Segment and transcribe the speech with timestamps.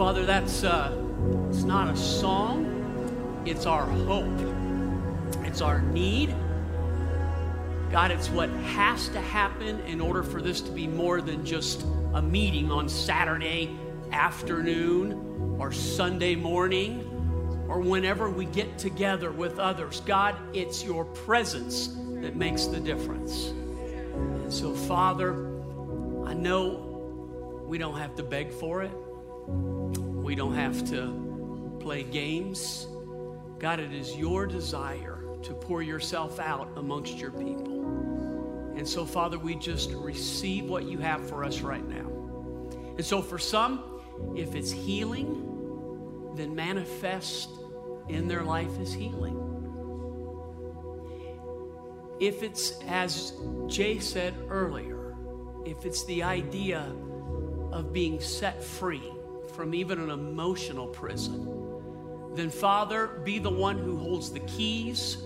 [0.00, 0.96] Father, that's uh,
[1.50, 4.24] it's not a song, it's our hope,
[5.44, 6.34] it's our need.
[7.92, 11.84] God, it's what has to happen in order for this to be more than just
[12.14, 13.76] a meeting on Saturday
[14.10, 20.00] afternoon or Sunday morning or whenever we get together with others.
[20.06, 21.88] God, it's your presence
[22.22, 23.48] that makes the difference.
[23.48, 25.34] And so, Father,
[26.24, 28.92] I know we don't have to beg for it.
[30.30, 32.86] We don't have to play games.
[33.58, 38.72] God, it is your desire to pour yourself out amongst your people.
[38.76, 42.06] And so, Father, we just receive what you have for us right now.
[42.96, 43.82] And so, for some,
[44.36, 47.50] if it's healing, then manifest
[48.08, 49.36] in their life as healing.
[52.20, 53.32] If it's, as
[53.66, 55.12] Jay said earlier,
[55.66, 56.86] if it's the idea
[57.72, 59.10] of being set free,
[59.60, 61.46] from even an emotional prison,
[62.34, 65.18] then Father, be the one who holds the keys,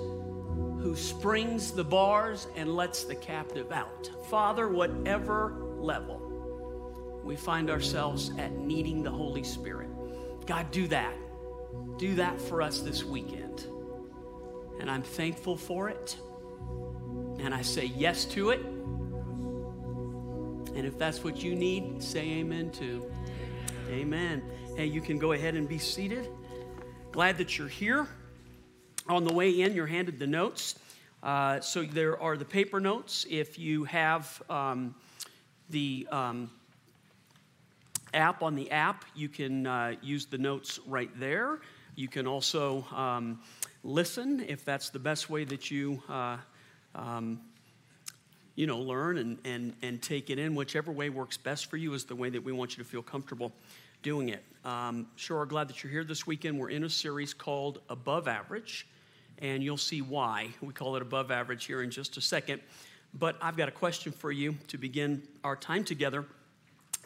[0.80, 4.10] who springs the bars and lets the captive out.
[4.28, 9.88] Father, whatever level we find ourselves at needing the Holy Spirit,
[10.46, 11.14] God, do that.
[11.96, 13.69] Do that for us this weekend.
[14.80, 16.16] And I'm thankful for it.
[17.38, 18.64] And I say yes to it.
[20.74, 23.08] And if that's what you need, say amen too.
[23.90, 24.42] Amen.
[24.77, 26.28] Hey, you can go ahead and be seated.
[27.12, 28.08] Glad that you're here.
[29.08, 30.78] On the way in, you're handed the notes.
[31.22, 33.26] Uh, so there are the paper notes.
[33.28, 34.94] If you have um,
[35.68, 36.50] the um,
[38.14, 41.60] app on the app, you can uh, use the notes right there.
[41.94, 43.41] You can also um,
[43.82, 46.02] listen if that's the best way that you.
[46.08, 46.38] Uh,
[46.94, 47.41] um,
[48.55, 50.55] you know, learn and, and, and take it in.
[50.55, 53.02] Whichever way works best for you is the way that we want you to feel
[53.02, 53.52] comfortable
[54.02, 54.44] doing it.
[54.64, 56.58] Um, sure are glad that you're here this weekend.
[56.58, 58.86] We're in a series called Above Average,
[59.38, 62.60] and you'll see why we call it Above Average here in just a second.
[63.12, 66.25] But I've got a question for you to begin our time together.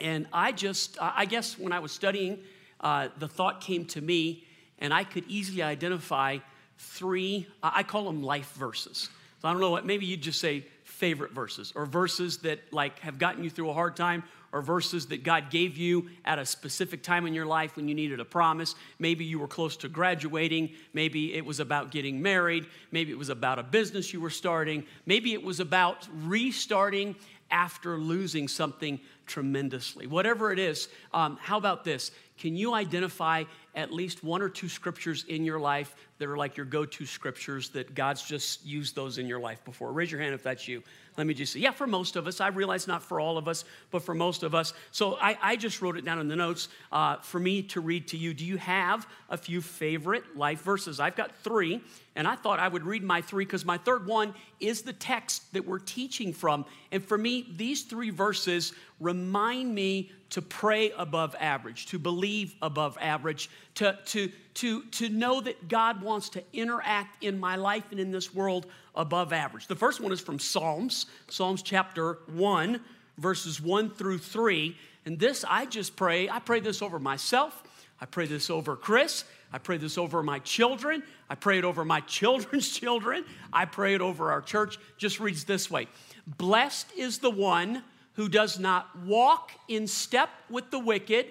[0.01, 2.39] And I just, I guess when I was studying,
[2.81, 4.45] uh, the thought came to me,
[4.79, 6.39] and I could easily identify
[6.79, 9.09] three, I call them life verses.
[9.41, 10.65] So I don't know what, maybe you'd just say
[10.99, 15.07] favorite verses or verses that like have gotten you through a hard time or verses
[15.07, 18.25] that God gave you at a specific time in your life when you needed a
[18.25, 18.75] promise.
[18.99, 20.71] Maybe you were close to graduating.
[20.93, 22.67] Maybe it was about getting married.
[22.91, 24.85] Maybe it was about a business you were starting.
[25.07, 27.15] Maybe it was about restarting
[27.51, 30.07] after losing something tremendously.
[30.07, 32.11] Whatever it is, um, how about this?
[32.39, 33.45] Can you identify
[33.75, 37.07] at least one or two scriptures in your life that are like your go to
[37.07, 39.93] scriptures that God's just used those in your life before?
[39.93, 40.83] Raise your hand if that's you.
[41.17, 42.41] Let me just say, yeah, for most of us.
[42.41, 44.73] I realize not for all of us, but for most of us.
[44.93, 48.07] So I, I just wrote it down in the notes uh, for me to read
[48.09, 48.33] to you.
[48.33, 51.01] Do you have a few favorite life verses?
[51.01, 51.81] I've got three,
[52.15, 55.53] and I thought I would read my three because my third one is the text
[55.55, 56.65] that we're teaching from.
[56.93, 62.97] And for me, these three verses remind me to pray above average, to believe above
[63.01, 68.01] average, to, to, to, to know that God wants to interact in my life and
[68.01, 69.69] in this world above average.
[69.69, 72.81] The first one is from Psalms, Psalms chapter 1,
[73.19, 74.77] verses 1 through 3.
[75.07, 77.63] And this, I just pray, I pray this over myself,
[78.01, 81.85] I pray this over Chris, I pray this over my children, I pray it over
[81.85, 84.77] my children's children, I pray it over our church.
[84.97, 85.87] Just reads this way
[86.27, 91.27] Blessed is the one who does not walk in step with the wicked,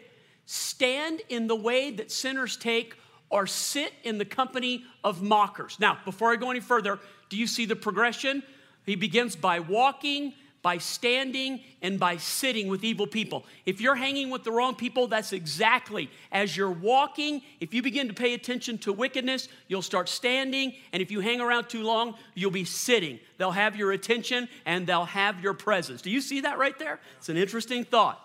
[0.45, 2.95] stand in the way that sinners take,
[3.29, 5.77] or sit in the company of mockers.
[5.79, 6.99] Now, before I go any further,
[7.29, 8.43] do you see the progression?
[8.85, 13.45] He begins by walking, by standing, and by sitting with evil people.
[13.66, 17.41] If you're hanging with the wrong people, that's exactly as you're walking.
[17.59, 20.73] If you begin to pay attention to wickedness, you'll start standing.
[20.93, 23.19] And if you hang around too long, you'll be sitting.
[23.37, 26.01] They'll have your attention and they'll have your presence.
[26.01, 26.99] Do you see that right there?
[27.17, 28.21] It's an interesting thought.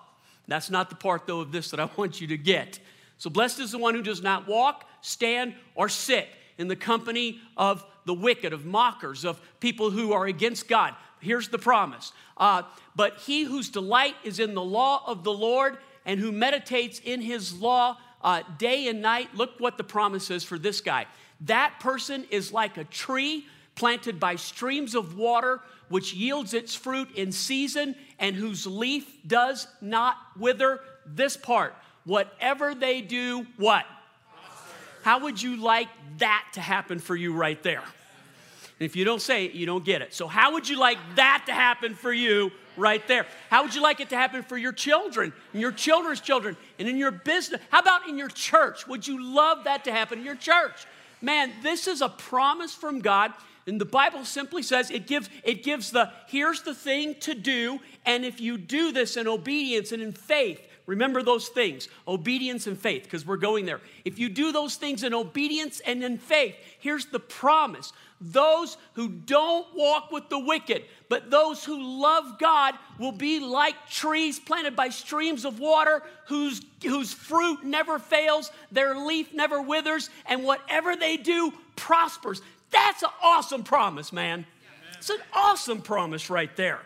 [0.48, 2.78] That's not the part, though, of this that I want you to get.
[3.18, 7.40] So, blessed is the one who does not walk, stand, or sit in the company
[7.56, 10.94] of the wicked, of mockers, of people who are against God.
[11.20, 12.12] Here's the promise.
[12.36, 12.62] Uh,
[12.96, 17.20] but he whose delight is in the law of the Lord and who meditates in
[17.20, 21.06] his law uh, day and night, look what the promise is for this guy.
[21.42, 27.10] That person is like a tree planted by streams of water, which yields its fruit
[27.16, 30.80] in season and whose leaf does not wither.
[31.06, 33.84] This part, whatever they do, what?
[35.02, 35.88] How would you like
[36.18, 37.82] that to happen for you right there?
[37.82, 40.14] And if you don't say it, you don't get it.
[40.14, 43.26] So, how would you like that to happen for you right there.
[43.50, 46.88] How would you like it to happen for your children and your children's children and
[46.88, 47.60] in your business?
[47.70, 48.86] How about in your church?
[48.86, 50.86] Would you love that to happen in your church?
[51.20, 53.32] Man, this is a promise from God.
[53.66, 57.78] And the Bible simply says it gives, it gives the here's the thing to do,
[58.04, 62.78] and if you do this in obedience and in faith, remember those things obedience and
[62.78, 63.80] faith, because we're going there.
[64.04, 67.92] If you do those things in obedience and in faith, here's the promise
[68.24, 73.74] those who don't walk with the wicked, but those who love God will be like
[73.90, 80.08] trees planted by streams of water whose, whose fruit never fails, their leaf never withers,
[80.26, 82.40] and whatever they do prospers.
[82.70, 84.46] That's an awesome promise, man.
[84.98, 86.78] It's an awesome promise right there.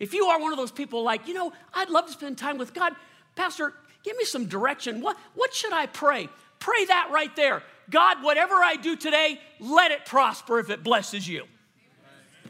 [0.00, 2.58] If you are one of those people like, you know, I'd love to spend time
[2.58, 2.92] with God,
[3.34, 5.00] Pastor, give me some direction.
[5.00, 6.28] What, what should I pray?
[6.58, 7.62] Pray that right there.
[7.90, 11.44] God, whatever I do today, let it prosper if it blesses you.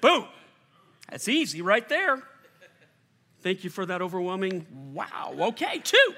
[0.01, 0.27] Boom.
[1.11, 2.23] That's easy right there.
[3.41, 5.35] Thank you for that overwhelming wow.
[5.39, 6.15] Okay, two.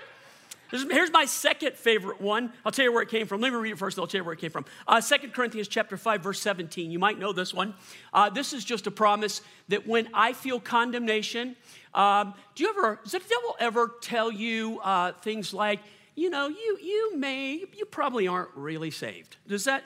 [0.82, 2.52] Here's my second favorite one.
[2.64, 3.40] I'll tell you where it came from.
[3.40, 4.64] Let me read it first, and I'll tell you where it came from.
[4.88, 6.90] Uh, 2 Corinthians chapter 5, verse 17.
[6.90, 7.74] You might know this one.
[8.12, 11.54] Uh, this is just a promise that when I feel condemnation,
[11.94, 15.78] um, do you ever, does the devil ever tell you uh, things like,
[16.16, 19.36] you know, you, you may, you probably aren't really saved?
[19.46, 19.84] Does that,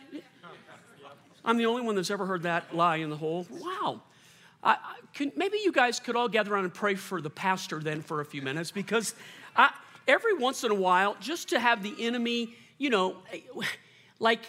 [1.45, 4.01] I'm the only one that's ever heard that lie in the whole, wow.
[5.15, 8.21] Can, maybe you guys could all gather around and pray for the pastor then for
[8.21, 9.15] a few minutes because
[9.57, 9.71] I,
[10.09, 13.17] every once in a while, just to have the enemy, you know,
[14.19, 14.41] like,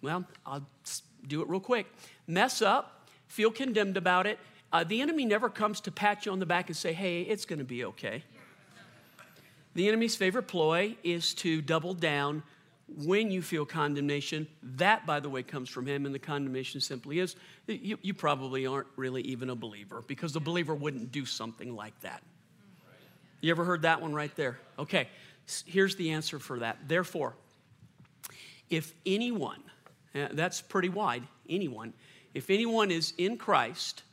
[0.00, 0.66] well, I'll
[1.28, 1.86] do it real quick,
[2.26, 4.38] mess up, feel condemned about it.
[4.72, 7.44] Uh, the enemy never comes to pat you on the back and say, hey, it's
[7.44, 8.24] going to be okay.
[9.74, 12.42] The enemy's favorite ploy is to double down
[13.04, 14.46] when you feel condemnation.
[14.62, 17.36] That, by the way, comes from him, and the condemnation simply is
[17.66, 21.98] you, you probably aren't really even a believer because the believer wouldn't do something like
[22.00, 22.22] that.
[23.42, 24.58] You ever heard that one right there?
[24.78, 25.08] Okay,
[25.66, 26.78] here's the answer for that.
[26.86, 27.34] Therefore,
[28.70, 29.60] if anyone,
[30.14, 31.92] uh, that's pretty wide, anyone,
[32.34, 34.04] if anyone is in Christ,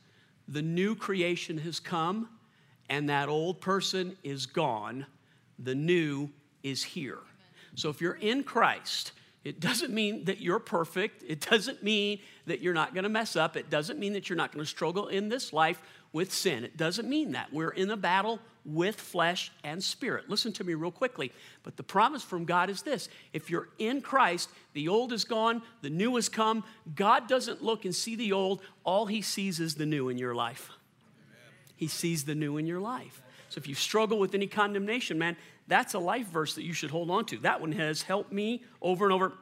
[0.48, 2.28] the new creation has come
[2.88, 5.06] and that old person is gone,
[5.60, 6.28] the new
[6.64, 7.20] is here.
[7.76, 9.12] So if you're in Christ,
[9.44, 11.22] it doesn't mean that you're perfect.
[11.26, 13.56] It doesn't mean that you're not going to mess up.
[13.56, 15.80] It doesn't mean that you're not going to struggle in this life
[16.12, 16.64] with sin.
[16.64, 17.52] It doesn't mean that.
[17.52, 20.28] We're in a battle with flesh and spirit.
[20.28, 21.32] Listen to me real quickly.
[21.62, 25.62] But the promise from God is this if you're in Christ, the old is gone,
[25.82, 26.64] the new has come.
[26.94, 30.34] God doesn't look and see the old, all he sees is the new in your
[30.34, 30.70] life.
[31.76, 33.22] He sees the new in your life.
[33.48, 35.36] So if you struggle with any condemnation, man,
[35.66, 37.38] that's a life verse that you should hold on to.
[37.38, 39.32] That one has helped me over and over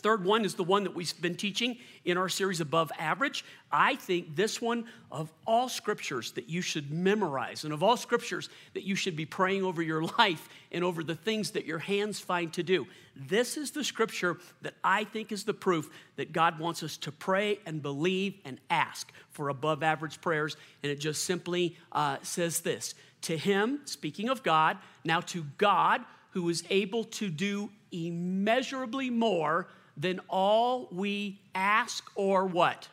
[0.00, 3.46] Third one is the one that we've been teaching in our series Above Average.
[3.72, 8.50] I think this one, of all scriptures that you should memorize, and of all scriptures
[8.74, 12.20] that you should be praying over your life and over the things that your hands
[12.20, 16.58] find to do, this is the scripture that I think is the proof that God
[16.58, 20.58] wants us to pray and believe and ask for above average prayers.
[20.82, 26.02] And it just simply uh, says this To Him, speaking of God, now to God,
[26.32, 32.88] who is able to do immeasurably more than all we ask or what?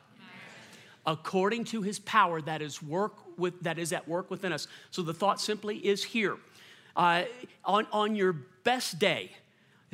[1.05, 4.67] According to his power that is work with that is at work within us.
[4.91, 6.37] So the thought simply is here.
[6.95, 7.23] Uh,
[7.65, 8.33] on, on your
[8.63, 9.31] best day,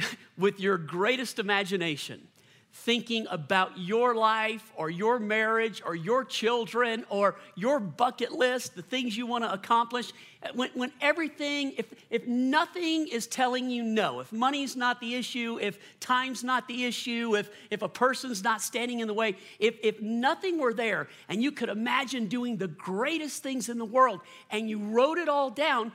[0.38, 2.28] with your greatest imagination,
[2.72, 8.82] thinking about your life or your marriage or your children or your bucket list, the
[8.82, 10.12] things you want to accomplish,
[10.54, 15.60] when, when everything, if, if nothing is telling you no, if money's not the issue,
[15.62, 19.76] if time's not the issue, if, if a person's not standing in the way, if,
[19.84, 24.22] if nothing were there and you could imagine doing the greatest things in the world
[24.52, 25.92] and you wrote it all down,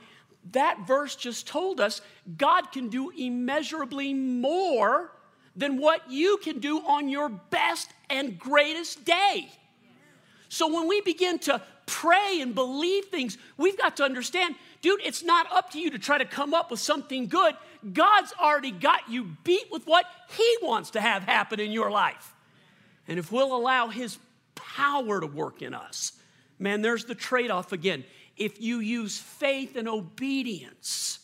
[0.51, 2.01] that verse just told us
[2.37, 5.11] God can do immeasurably more
[5.55, 9.49] than what you can do on your best and greatest day.
[10.49, 15.23] So when we begin to pray and believe things, we've got to understand, dude, it's
[15.23, 17.55] not up to you to try to come up with something good.
[17.93, 22.33] God's already got you beat with what He wants to have happen in your life.
[23.07, 24.17] And if we'll allow His
[24.55, 26.13] power to work in us,
[26.59, 28.03] man, there's the trade off again.
[28.37, 31.19] If you use faith and obedience,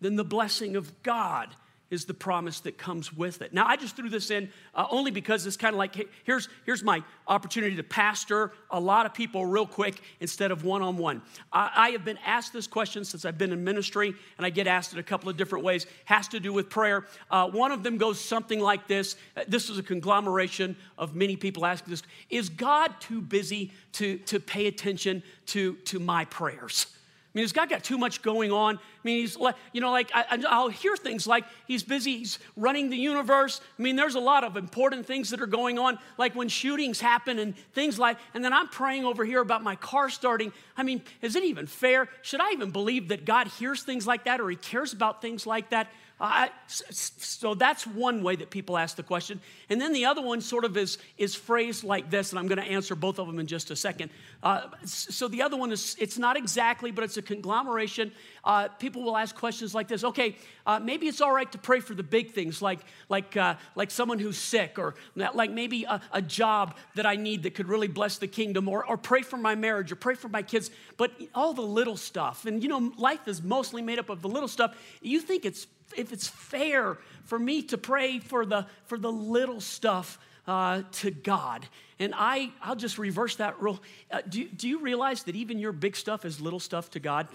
[0.00, 1.54] then the blessing of God
[1.90, 3.52] is the promise that comes with it.
[3.52, 6.48] Now, I just threw this in uh, only because it's kind of like hey, here's,
[6.64, 10.96] here's my opportunity to pastor a lot of people real quick instead of one on
[10.96, 11.22] one.
[11.52, 14.92] I have been asked this question since I've been in ministry, and I get asked
[14.92, 15.86] it a couple of different ways.
[16.06, 17.06] Has to do with prayer.
[17.30, 21.36] Uh, one of them goes something like this uh, This is a conglomeration of many
[21.36, 26.86] people asking this Is God too busy to, to pay attention to, to my prayers?
[27.34, 28.76] I mean, has God got too much going on?
[28.76, 32.38] I mean, he's like, you know, like I, will hear things like he's busy, he's
[32.56, 33.60] running the universe.
[33.76, 37.00] I mean, there's a lot of important things that are going on, like when shootings
[37.00, 40.52] happen and things like, and then I'm praying over here about my car starting.
[40.76, 42.08] I mean, is it even fair?
[42.22, 45.44] Should I even believe that God hears things like that or he cares about things
[45.44, 45.88] like that?
[46.20, 49.40] Uh, so that's one way that people ask the question.
[49.68, 52.60] And then the other one sort of is, is phrased like this, and I'm going
[52.60, 54.10] to answer both of them in just a second.
[54.40, 58.12] Uh, so the other one is, it's not exactly, but it's a conglomeration.
[58.44, 61.80] Uh, people will ask questions like this Okay, uh, maybe it's all right to pray
[61.80, 66.00] for the big things, like, like, uh, like someone who's sick, or like maybe a,
[66.12, 69.36] a, job that I need that could really bless the kingdom, or, or pray for
[69.36, 70.70] my marriage, or pray for my kids.
[70.96, 74.28] But all the little stuff, and you know, life is mostly made up of the
[74.28, 74.76] little stuff.
[75.02, 79.60] You think it's if it's fair for me to pray for the, for the little
[79.60, 81.66] stuff uh, to God.
[81.98, 83.80] And I, I'll just reverse that rule.
[84.10, 87.28] Uh, do, do you realize that even your big stuff is little stuff to God?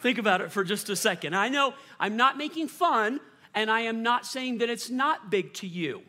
[0.00, 1.34] Think about it for just a second.
[1.36, 3.20] I know I'm not making fun,
[3.54, 6.02] and I am not saying that it's not big to you.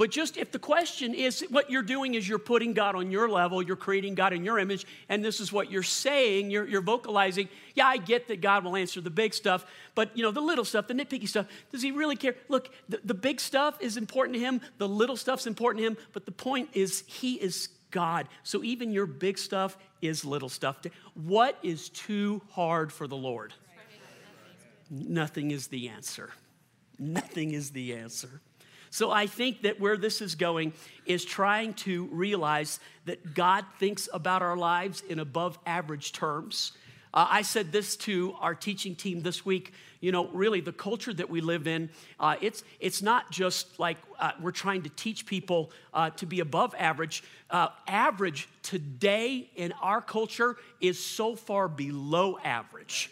[0.00, 3.28] But just if the question is what you're doing is you're putting God on your
[3.28, 6.80] level, you're creating God in your image, and this is what you're saying, you're, you're
[6.80, 7.50] vocalizing.
[7.74, 10.64] Yeah, I get that God will answer the big stuff, but you know, the little
[10.64, 12.34] stuff, the nitpicky stuff, does he really care?
[12.48, 15.98] Look, the, the big stuff is important to him, the little stuff's important to him,
[16.14, 18.26] but the point is he is God.
[18.42, 20.78] So even your big stuff is little stuff.
[21.12, 23.52] What is too hard for the Lord?
[24.88, 26.30] Nothing is the answer.
[26.98, 28.40] Nothing is the answer.
[28.90, 30.72] So I think that where this is going
[31.06, 36.72] is trying to realize that God thinks about our lives in above average terms.
[37.14, 39.72] Uh, I said this to our teaching team this week.
[40.00, 43.98] You know, really, the culture that we live in, uh, it's, it's not just like
[44.18, 47.22] uh, we're trying to teach people uh, to be above average.
[47.48, 53.10] Uh, average today in our culture is so far below average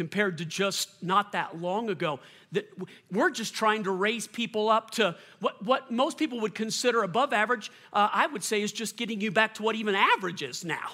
[0.00, 2.20] compared to just not that long ago.
[2.52, 2.66] That
[3.12, 7.34] we're just trying to raise people up to what, what most people would consider above
[7.34, 10.64] average, uh, I would say is just getting you back to what even average is
[10.64, 10.88] now.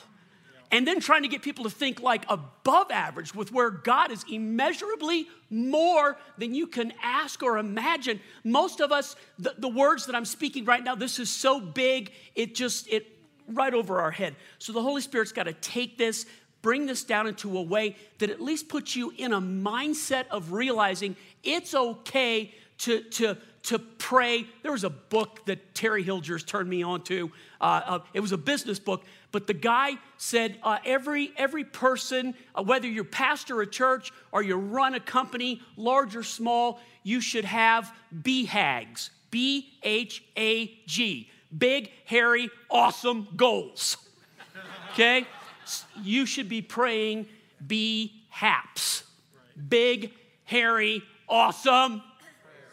[0.72, 4.24] And then trying to get people to think like above average with where God is
[4.28, 8.18] immeasurably more than you can ask or imagine.
[8.42, 12.10] Most of us, the, the words that I'm speaking right now, this is so big,
[12.34, 13.06] it just, it
[13.46, 14.34] right over our head.
[14.58, 16.26] So the Holy Spirit's got to take this,
[16.66, 20.50] bring this down into a way that at least puts you in a mindset of
[20.50, 24.44] realizing it's okay to, to, to pray.
[24.64, 27.30] There was a book that Terry Hilgers turned me on to.
[27.60, 32.34] Uh, uh, it was a business book, but the guy said uh, every, every person,
[32.56, 37.20] uh, whether you're pastor a church or you run a company, large or small, you
[37.20, 39.10] should have BHAGs.
[39.30, 41.30] B H A G.
[41.56, 43.98] Big, hairy, awesome goals.
[44.92, 45.26] Okay?
[46.02, 47.26] You should be praying
[47.64, 49.04] be haps.
[49.68, 50.12] Big,
[50.44, 52.02] hairy, awesome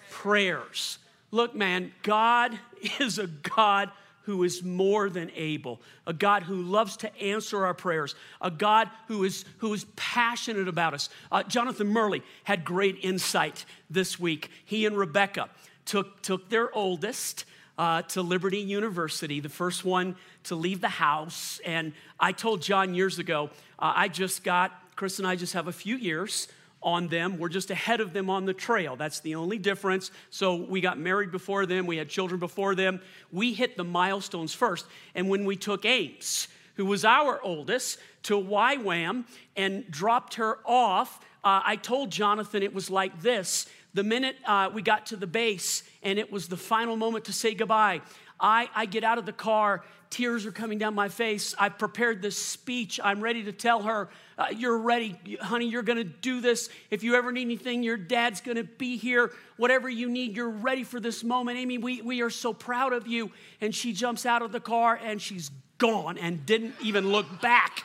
[0.10, 1.00] prayers.
[1.32, 2.58] Look, man, God
[3.00, 3.92] is a God
[4.24, 8.90] who is more than able, a God who loves to answer our prayers, a God
[9.10, 11.10] who is, who is passionate about us.
[11.30, 14.50] Uh, Jonathan Murley had great insight this week.
[14.64, 15.50] He and Rebecca
[15.86, 17.44] took, took their oldest
[17.78, 21.60] uh, to Liberty University, the first one to leave the house.
[21.66, 23.50] And I told John years ago,
[23.80, 26.48] uh, I just got, Chris and I just have a few years
[26.82, 27.38] on them.
[27.38, 28.96] We're just ahead of them on the trail.
[28.96, 30.12] That's the only difference.
[30.30, 33.02] So we got married before them, we had children before them.
[33.32, 34.86] We hit the milestones first.
[35.16, 39.26] And when we took Ames, who was our oldest, to YWAM
[39.56, 44.70] and dropped her off, uh, I told Jonathan it was like this the minute uh,
[44.74, 48.02] we got to the base and it was the final moment to say goodbye,
[48.40, 51.56] I, I get out of the car, tears are coming down my face.
[51.58, 53.00] I've prepared this speech.
[53.04, 56.70] I'm ready to tell her, uh, You're ready, honey, you're gonna do this.
[56.92, 59.32] If you ever need anything, your dad's gonna be here.
[59.58, 61.58] Whatever you need, you're ready for this moment.
[61.58, 63.32] Amy, we, we are so proud of you.
[63.62, 67.84] And she jumps out of the car and she's gone and didn't even look back.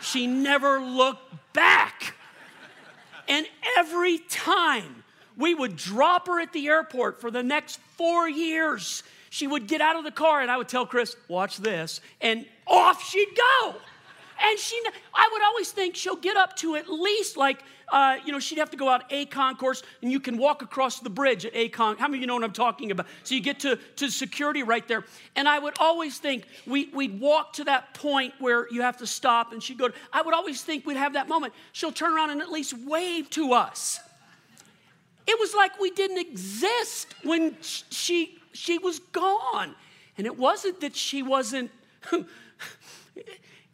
[0.00, 2.14] She never looked back.
[3.28, 3.46] And
[3.78, 5.04] every time
[5.36, 9.02] we would drop her at the airport for the next four years.
[9.30, 12.00] She would get out of the car, and I would tell Chris, Watch this.
[12.20, 13.76] And off she'd go.
[14.42, 14.80] And she,
[15.14, 18.58] I would always think she'll get up to at least like, uh, you know, she'd
[18.58, 21.68] have to go out a concourse and you can walk across the bridge at a
[21.68, 21.96] con.
[21.98, 23.06] How many of you know what I'm talking about?
[23.22, 25.04] So you get to, to security right there.
[25.36, 29.06] And I would always think we, we'd walk to that point where you have to
[29.06, 31.52] stop and she'd go, I would always think we'd have that moment.
[31.72, 34.00] She'll turn around and at least wave to us.
[35.30, 39.76] It was like we didn't exist when she, she was gone.
[40.18, 41.70] And it wasn't that she wasn't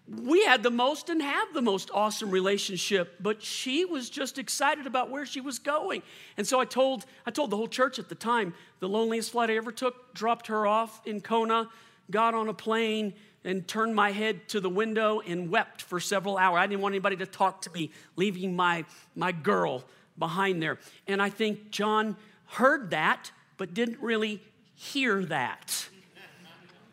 [0.08, 4.86] we had the most and have the most awesome relationship but she was just excited
[4.86, 6.02] about where she was going
[6.36, 9.50] and so i told i told the whole church at the time the loneliest flight
[9.50, 11.68] i ever took dropped her off in kona
[12.10, 13.12] got on a plane
[13.44, 16.92] and turned my head to the window and wept for several hours i didn't want
[16.92, 18.84] anybody to talk to me leaving my
[19.16, 19.84] my girl
[20.18, 24.42] behind there and i think john heard that but didn't really
[24.74, 25.88] hear that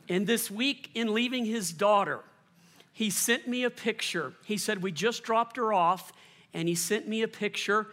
[0.10, 2.22] and this week in leaving his daughter
[2.94, 4.34] he sent me a picture.
[4.46, 6.13] He said, We just dropped her off,
[6.53, 7.88] and he sent me a picture,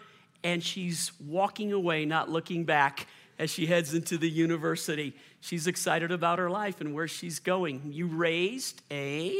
[0.44, 3.06] and she's walking away, not looking back
[3.38, 5.14] as she heads into the university.
[5.40, 7.80] She's excited about her life and where she's going.
[7.90, 9.34] You raised a,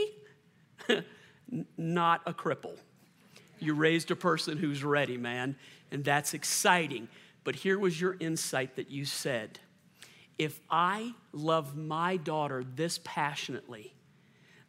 [1.76, 2.78] not a cripple.
[3.58, 5.56] You raised a person who's ready, man,
[5.90, 7.08] and that's exciting.
[7.44, 9.58] But here was your insight that you said
[10.38, 13.94] if I love my daughter this passionately,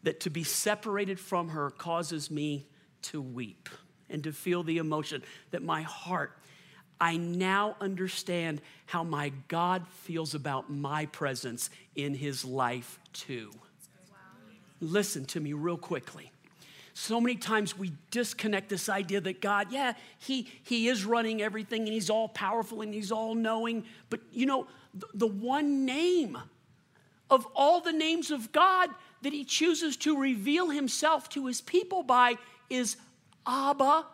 [0.03, 2.67] that to be separated from her causes me
[3.03, 3.69] to weep
[4.09, 6.37] and to feel the emotion that my heart,
[6.99, 13.51] I now understand how my God feels about my presence in his life too.
[14.09, 14.17] Wow.
[14.81, 16.31] Listen to me real quickly.
[16.93, 21.81] So many times we disconnect this idea that God, yeah, he, he is running everything
[21.83, 23.86] and He's all powerful and He's all knowing.
[24.10, 26.38] But you know, the, the one name
[27.29, 28.89] of all the names of God
[29.21, 32.36] that he chooses to reveal himself to his people by
[32.69, 32.98] is
[33.48, 34.05] Abba,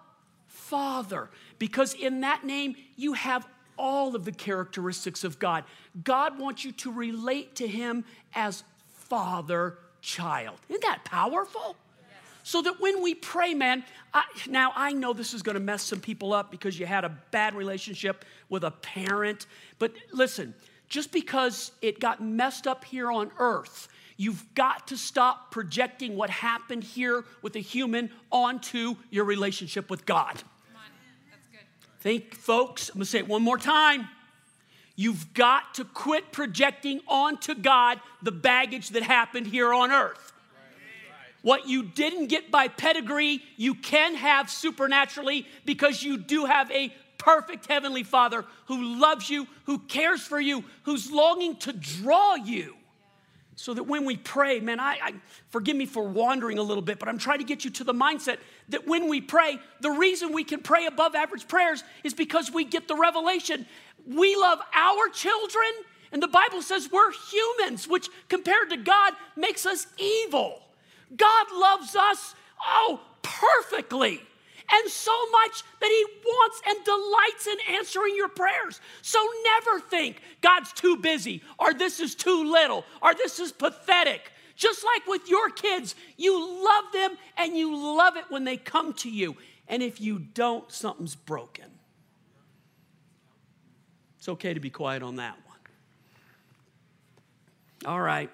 [0.47, 1.29] Father.
[1.57, 5.63] Because in that name, you have all of the characteristics of God.
[6.03, 8.05] God wants you to relate to him
[8.35, 10.57] as father child.
[10.69, 11.75] Isn't that powerful?
[12.47, 15.83] So that when we pray, man, I, now I know this is going to mess
[15.83, 19.47] some people up because you had a bad relationship with a parent.
[19.79, 20.53] But listen,
[20.87, 23.89] just because it got messed up here on earth
[24.19, 30.07] You've got to stop projecting what happened here with a human onto your relationship with
[30.07, 30.41] God.
[31.99, 34.07] Think, folks, I'm gonna say it one more time.
[34.95, 40.33] You've got to quit projecting onto God the baggage that happened here on earth.
[41.41, 46.93] What you didn't get by pedigree, you can have supernaturally because you do have a
[47.17, 52.77] perfect Heavenly Father who loves you, who cares for you, who's longing to draw you
[53.57, 55.13] so that when we pray, man, I, I,
[55.49, 57.93] forgive me for wandering a little bit, but I'm trying to get you to the
[57.93, 58.37] mindset
[58.69, 62.65] that when we pray, the reason we can pray above average prayers is because we
[62.65, 63.65] get the revelation.
[64.05, 65.65] We love our children,
[66.11, 70.61] and the Bible says we're humans, which compared to God makes us evil.
[71.15, 74.21] God loves us, oh, perfectly
[74.71, 78.81] and so much that He wants and delights in answering your prayers.
[79.01, 84.31] So never think God's too busy, or this is too little, or this is pathetic.
[84.55, 88.93] Just like with your kids, you love them and you love it when they come
[88.93, 89.37] to you.
[89.67, 91.65] And if you don't, something's broken.
[94.17, 95.57] It's okay to be quiet on that one.
[97.85, 98.31] All right.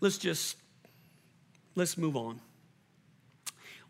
[0.00, 0.56] let's just
[1.74, 2.40] let's move on.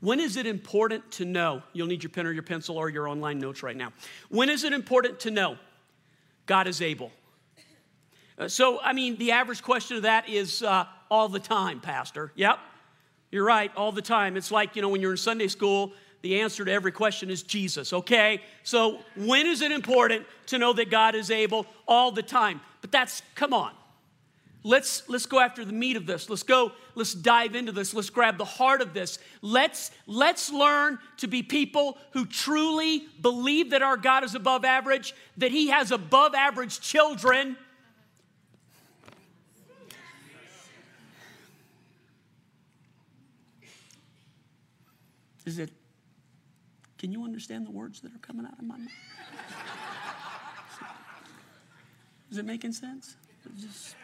[0.01, 1.63] When is it important to know?
[1.73, 3.93] You'll need your pen or your pencil or your online notes right now.
[4.31, 5.57] When is it important to know
[6.47, 7.13] God is able?
[8.39, 12.33] Uh, so, I mean, the average question of that is uh, all the time, Pastor.
[12.35, 12.59] Yep,
[13.31, 14.39] you're right, all the time.
[14.39, 15.93] It's like, you know, when you're in Sunday school,
[16.23, 18.41] the answer to every question is Jesus, okay?
[18.63, 21.67] So, when is it important to know that God is able?
[21.87, 22.63] All the time.
[22.81, 23.73] But that's, come on,
[24.63, 26.29] Let's, let's go after the meat of this.
[26.29, 27.95] Let's go, let's dive into this.
[27.95, 29.19] Let's grab the heart of this.
[29.41, 35.15] Let's, let's learn to be people who truly believe that our God is above average,
[35.39, 37.57] that He has above average children.
[45.47, 45.71] Is it,
[46.99, 48.93] can you understand the words that are coming out of my mouth?
[52.31, 53.17] Is it making sense?
[53.59, 53.97] Just,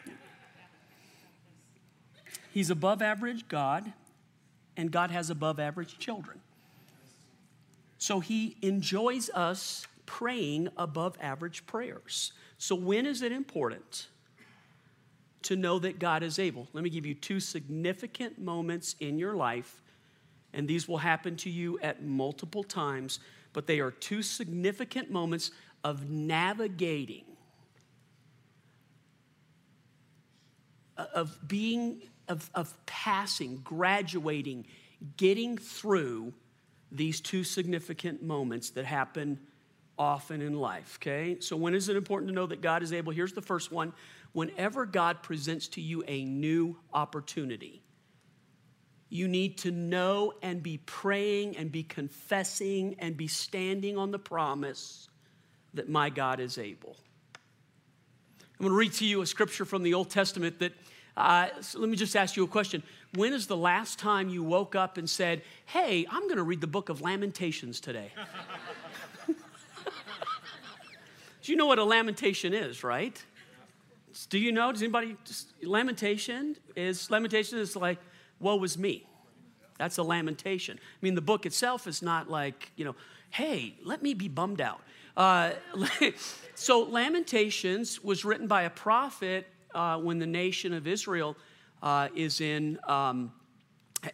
[2.57, 3.93] He's above average God,
[4.79, 6.41] and God has above average children.
[7.99, 12.33] So he enjoys us praying above average prayers.
[12.57, 14.07] So, when is it important
[15.43, 16.67] to know that God is able?
[16.73, 19.83] Let me give you two significant moments in your life,
[20.55, 23.21] and these will happen to you at multiple times,
[23.53, 25.51] but they are two significant moments
[25.85, 27.27] of navigating,
[30.97, 34.67] uh, of being, of, of passing, graduating,
[35.17, 36.35] getting through
[36.91, 39.41] these two significant moments that happen
[39.99, 41.39] often in life, okay?
[41.41, 43.13] So, when is it important to know that God is able?
[43.13, 43.93] Here's the first one
[44.33, 47.83] whenever God presents to you a new opportunity.
[49.09, 54.19] You need to know and be praying and be confessing and be standing on the
[54.19, 55.09] promise
[55.75, 56.97] that my God is able.
[58.59, 60.73] I'm going to read to you a scripture from the Old Testament that,
[61.17, 62.83] uh, so let me just ask you a question.
[63.15, 66.61] When is the last time you woke up and said, Hey, I'm going to read
[66.61, 68.13] the book of Lamentations today?
[71.43, 73.25] Do you know what a lamentation is, right?
[74.29, 74.73] Do you know?
[74.73, 75.17] Does anybody?
[75.63, 77.99] lamentation is lamentation is like,
[78.41, 79.07] "Woe is me."
[79.79, 80.79] That's a lamentation.
[80.81, 82.97] I mean, the book itself is not like you know,
[83.31, 84.81] "Hey, let me be bummed out."
[85.17, 85.53] Uh,
[86.55, 89.47] so, Lamentations was written by a prophet
[89.77, 91.37] uh, when the nation of Israel
[91.83, 93.31] uh, is in um,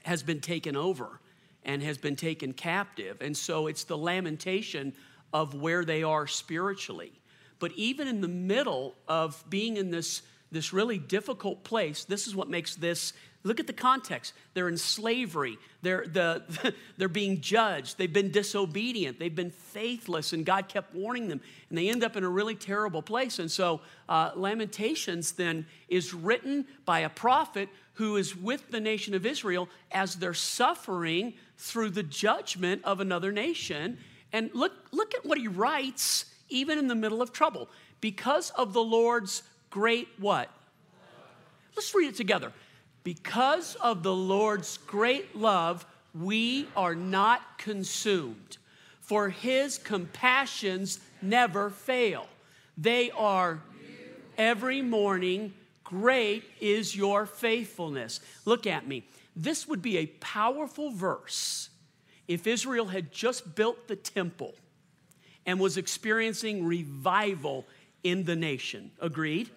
[0.03, 1.21] has been taken over
[1.65, 4.93] and has been taken captive, and so it's the lamentation
[5.33, 7.13] of where they are spiritually.
[7.61, 12.37] But even in the middle of being in this, this really difficult place, this is
[12.37, 13.13] what makes this
[13.45, 14.35] look at the context.
[14.55, 20.47] They're in slavery, they're, the, they're being judged, they've been disobedient, they've been faithless, and
[20.47, 21.41] God kept warning them.
[21.69, 23.39] And they end up in a really terrible place.
[23.39, 29.15] And so, uh, Lamentations then is written by a prophet who is with the nation
[29.15, 33.99] of Israel as they're suffering through the judgment of another nation.
[34.33, 37.69] And look, look at what he writes even in the middle of trouble,
[38.01, 40.49] because of the Lord's great what?
[41.75, 42.53] Let's read it together.
[43.03, 48.59] Because of the Lord's great love, we are not consumed,
[49.01, 52.29] for his compassions never fail.
[52.77, 53.61] They are
[54.39, 55.55] every morning.
[55.83, 58.21] Great is your faithfulness.
[58.45, 59.05] Look at me.
[59.35, 61.71] This would be a powerful verse
[62.29, 64.55] if Israel had just built the temple
[65.47, 67.67] and was experiencing revival
[68.05, 68.91] in the nation.
[69.01, 69.51] Agreed?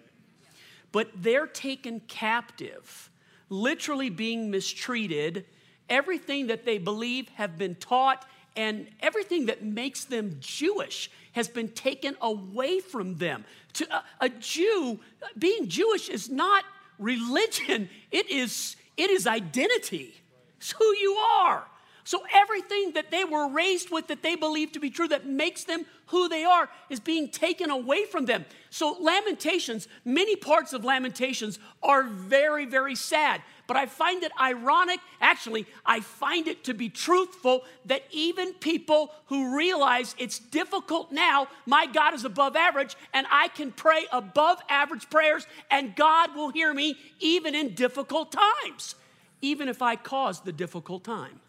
[0.92, 3.10] But they're taken captive,
[3.48, 5.44] literally being mistreated.
[5.88, 11.68] Everything that they believe have been taught and everything that makes them Jewish has been
[11.68, 13.44] taken away from them.
[13.74, 14.98] To a, a Jew,
[15.38, 16.64] being Jewish is not
[16.98, 20.14] religion, it is, it is identity.
[20.56, 21.66] It's who you are.
[22.06, 25.64] So everything that they were raised with that they believe to be true that makes
[25.64, 28.44] them who they are is being taken away from them.
[28.70, 33.42] So Lamentations, many parts of Lamentations are very, very sad.
[33.66, 39.12] But I find it ironic, actually, I find it to be truthful that even people
[39.24, 44.60] who realize it's difficult now, my God is above average, and I can pray above
[44.68, 48.94] average prayers, and God will hear me even in difficult times,
[49.42, 51.40] even if I cause the difficult time.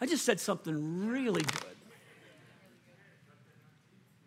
[0.00, 1.76] I just said something really good.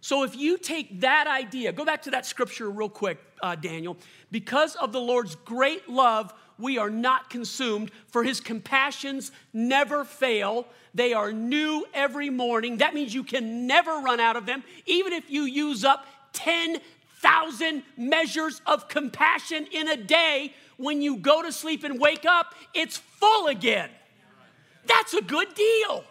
[0.01, 3.97] So, if you take that idea, go back to that scripture real quick, uh, Daniel.
[4.31, 10.67] Because of the Lord's great love, we are not consumed, for his compassions never fail.
[10.93, 12.77] They are new every morning.
[12.77, 17.83] That means you can never run out of them, even if you use up 10,000
[17.95, 20.53] measures of compassion in a day.
[20.77, 23.89] When you go to sleep and wake up, it's full again.
[24.89, 26.03] That's a good deal.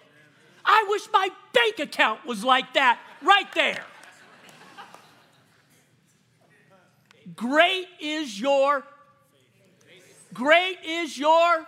[0.64, 3.84] I wish my bank account was like that right there.
[7.34, 8.84] Great is your
[10.34, 11.66] great is your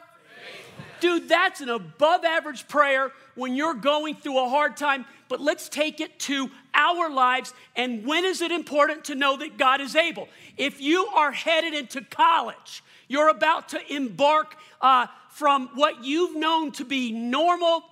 [1.00, 5.68] dude that's an above average prayer when you're going through a hard time but let's
[5.68, 9.96] take it to our lives and when is it important to know that god is
[9.96, 16.36] able if you are headed into college you're about to embark uh, from what you've
[16.36, 17.82] known to be normal,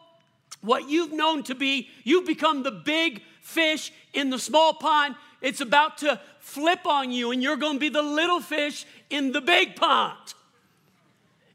[0.61, 5.16] what you've known to be, you've become the big fish in the small pond.
[5.42, 9.33] It's about to flip on you, and you're going to be the little fish in
[9.33, 10.35] the big pond.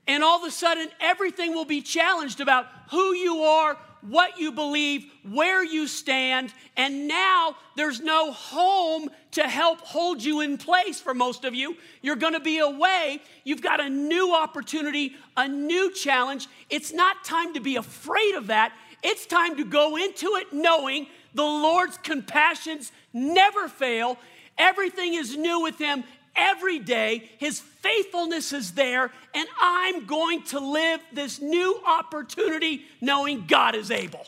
[0.08, 4.52] And all of a sudden, everything will be challenged about who you are, what you
[4.52, 11.00] believe, where you stand, and now there's no home to help hold you in place
[11.00, 11.76] for most of you.
[12.02, 13.22] You're gonna be away.
[13.44, 16.48] You've got a new opportunity, a new challenge.
[16.70, 18.74] It's not time to be afraid of that.
[19.02, 24.18] It's time to go into it knowing the Lord's compassions never fail.
[24.58, 26.04] Everything is new with Him
[26.36, 27.30] every day.
[27.38, 33.92] His faithfulness is there, and I'm going to live this new opportunity knowing God is
[33.92, 34.26] able.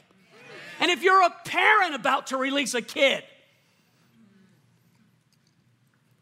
[0.79, 3.23] And if you're a parent about to release a kid,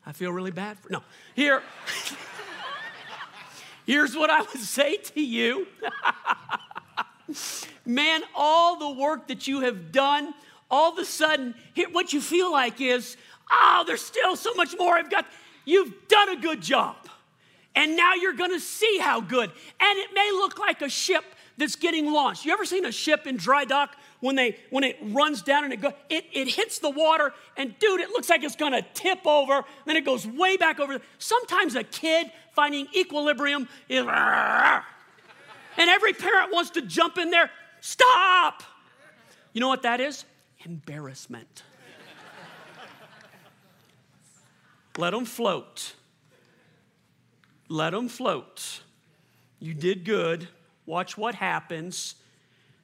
[0.06, 1.02] I feel really bad for no.
[1.34, 1.64] Here,
[3.86, 5.68] here's what I would say to you.
[7.86, 10.34] Man, all the work that you have done,
[10.70, 13.18] all of a sudden, here, what you feel like is,
[13.52, 15.26] oh, there's still so much more I've got.
[15.66, 16.96] You've done a good job.
[17.76, 19.50] And now you're gonna see how good.
[19.80, 21.24] And it may look like a ship
[21.58, 22.46] that's getting launched.
[22.46, 25.74] You ever seen a ship in dry dock when they when it runs down and
[25.74, 29.28] it go it, it hits the water and dude it looks like it's gonna tip
[29.28, 36.14] over then it goes way back over sometimes a kid finding equilibrium is and every
[36.14, 38.64] parent wants to jump in there stop
[39.52, 40.24] you know what that is
[40.64, 41.64] embarrassment
[44.98, 45.94] let them float.
[47.70, 48.82] Let them float.
[49.60, 50.48] You did good.
[50.86, 52.16] Watch what happens.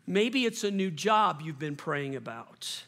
[0.08, 2.84] Maybe it's a new job you've been praying about.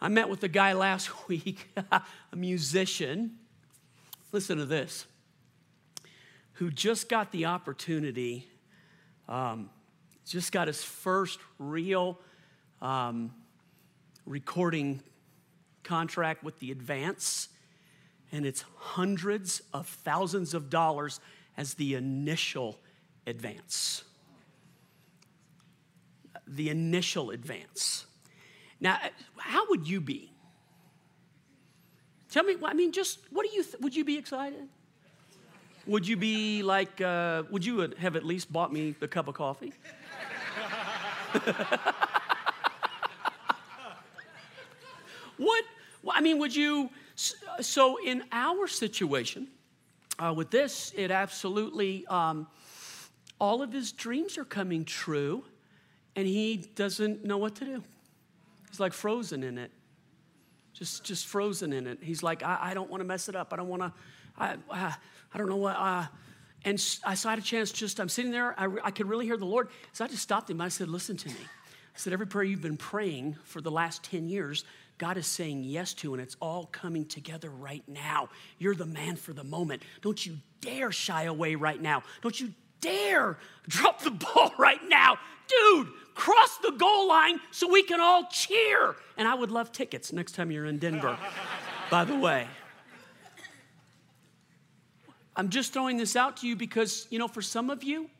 [0.00, 2.02] I met with a guy last week, a
[2.36, 3.38] musician.
[4.30, 5.06] Listen to this,
[6.54, 8.46] who just got the opportunity,
[9.28, 9.70] um,
[10.26, 12.18] just got his first real
[12.82, 13.32] um,
[14.26, 15.00] recording
[15.82, 17.48] contract with the Advance,
[18.32, 21.20] and it's hundreds of thousands of dollars
[21.56, 22.78] as the initial
[23.26, 24.04] advance
[26.48, 28.06] the initial advance.
[28.80, 28.98] Now,
[29.36, 30.32] how would you be?
[32.30, 34.68] Tell me, I mean, just what do you, th- would you be excited?
[35.86, 39.34] Would you be like, uh, would you have at least bought me a cup of
[39.34, 39.72] coffee?
[45.38, 45.64] what,
[46.10, 46.90] I mean, would you,
[47.60, 49.48] so in our situation,
[50.18, 52.46] uh, with this, it absolutely, um,
[53.40, 55.44] all of his dreams are coming true
[56.16, 57.82] and he doesn't know what to do.
[58.68, 59.70] He's like frozen in it.
[60.72, 61.98] Just, just frozen in it.
[62.00, 63.52] He's like, I, I don't want to mess it up.
[63.52, 63.92] I don't want to,
[64.36, 64.94] I, I,
[65.34, 65.76] I don't know what.
[65.76, 66.06] Uh,
[66.64, 69.44] and I saw a chance just, I'm sitting there, I, I could really hear the
[69.44, 69.68] Lord.
[69.92, 70.60] So I just stopped him.
[70.60, 71.36] I said, Listen to me.
[71.38, 74.64] I said, Every prayer you've been praying for the last 10 years,
[74.98, 78.28] God is saying yes to, and it's all coming together right now.
[78.58, 79.82] You're the man for the moment.
[80.02, 82.02] Don't you dare shy away right now.
[82.20, 85.18] Don't you dare drop the ball right now.
[85.48, 88.96] Dude, cross the goal line so we can all cheer.
[89.16, 91.16] And I would love tickets next time you're in Denver,
[91.90, 92.46] by the way.
[95.36, 98.10] I'm just throwing this out to you because, you know, for some of you,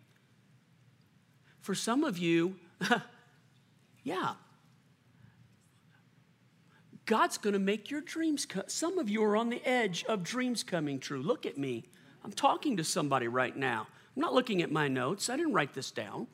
[1.61, 2.55] for some of you,
[4.05, 4.35] yeah,
[7.09, 8.65] God's going to make your dreams come.
[8.67, 11.23] Some of you are on the edge of dreams coming true.
[11.23, 11.89] Look at me.
[12.23, 13.87] I'm talking to somebody right now.
[14.15, 15.31] I'm not looking at my notes.
[15.31, 16.27] I didn't write this down.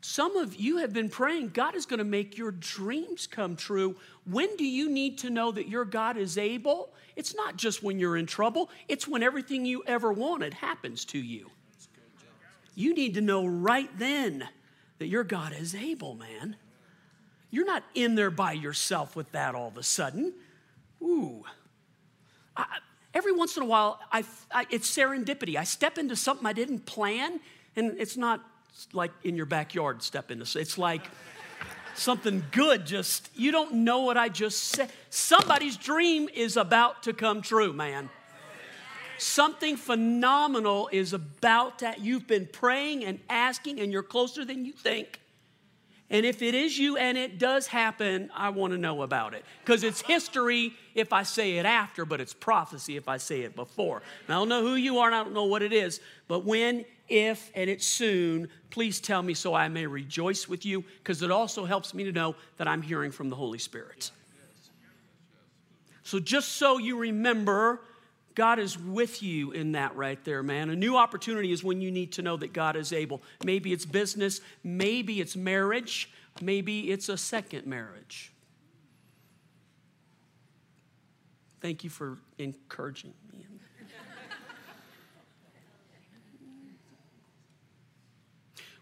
[0.00, 3.94] Some of you have been praying, God is going to make your dreams come true.
[4.24, 6.94] When do you need to know that your God is able?
[7.16, 11.18] It's not just when you're in trouble, it's when everything you ever wanted happens to
[11.18, 11.50] you.
[12.74, 14.48] You need to know right then
[14.98, 16.56] that your God is able, man.
[17.50, 20.32] You're not in there by yourself with that all of a sudden.
[21.02, 21.44] Ooh.
[22.56, 22.64] I,
[23.14, 25.56] every once in a while, I, I, it's serendipity.
[25.56, 27.40] I step into something I didn't plan,
[27.76, 28.44] and it's not
[28.92, 30.58] like in your backyard step into.
[30.58, 31.02] It's like
[31.94, 34.90] something good just, you don't know what I just said.
[35.10, 38.10] Somebody's dream is about to come true, man.
[39.18, 42.00] Something phenomenal is about that.
[42.00, 45.20] You've been praying and asking, and you're closer than you think.
[46.12, 49.44] And if it is you and it does happen, I want to know about it.
[49.64, 53.54] Because it's history if I say it after, but it's prophecy if I say it
[53.54, 54.02] before.
[54.26, 56.44] And I don't know who you are and I don't know what it is, but
[56.44, 61.22] when, if, and it's soon, please tell me so I may rejoice with you, because
[61.22, 64.10] it also helps me to know that I'm hearing from the Holy Spirit.
[66.02, 67.82] So just so you remember,
[68.34, 70.70] God is with you in that right there, man.
[70.70, 73.22] A new opportunity is when you need to know that God is able.
[73.44, 78.32] Maybe it's business, maybe it's marriage, maybe it's a second marriage.
[81.60, 83.46] Thank you for encouraging me.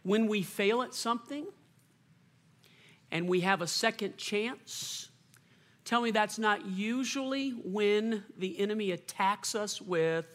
[0.03, 1.47] when we fail at something
[3.11, 5.08] and we have a second chance,
[5.89, 10.27] Tell me that's not usually when the enemy attacks us with,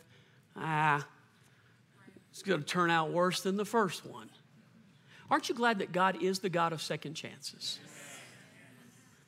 [0.55, 1.05] ah,
[2.31, 4.29] it's going to turn out worse than the first one.
[5.29, 7.79] Aren't you glad that God is the God of second chances?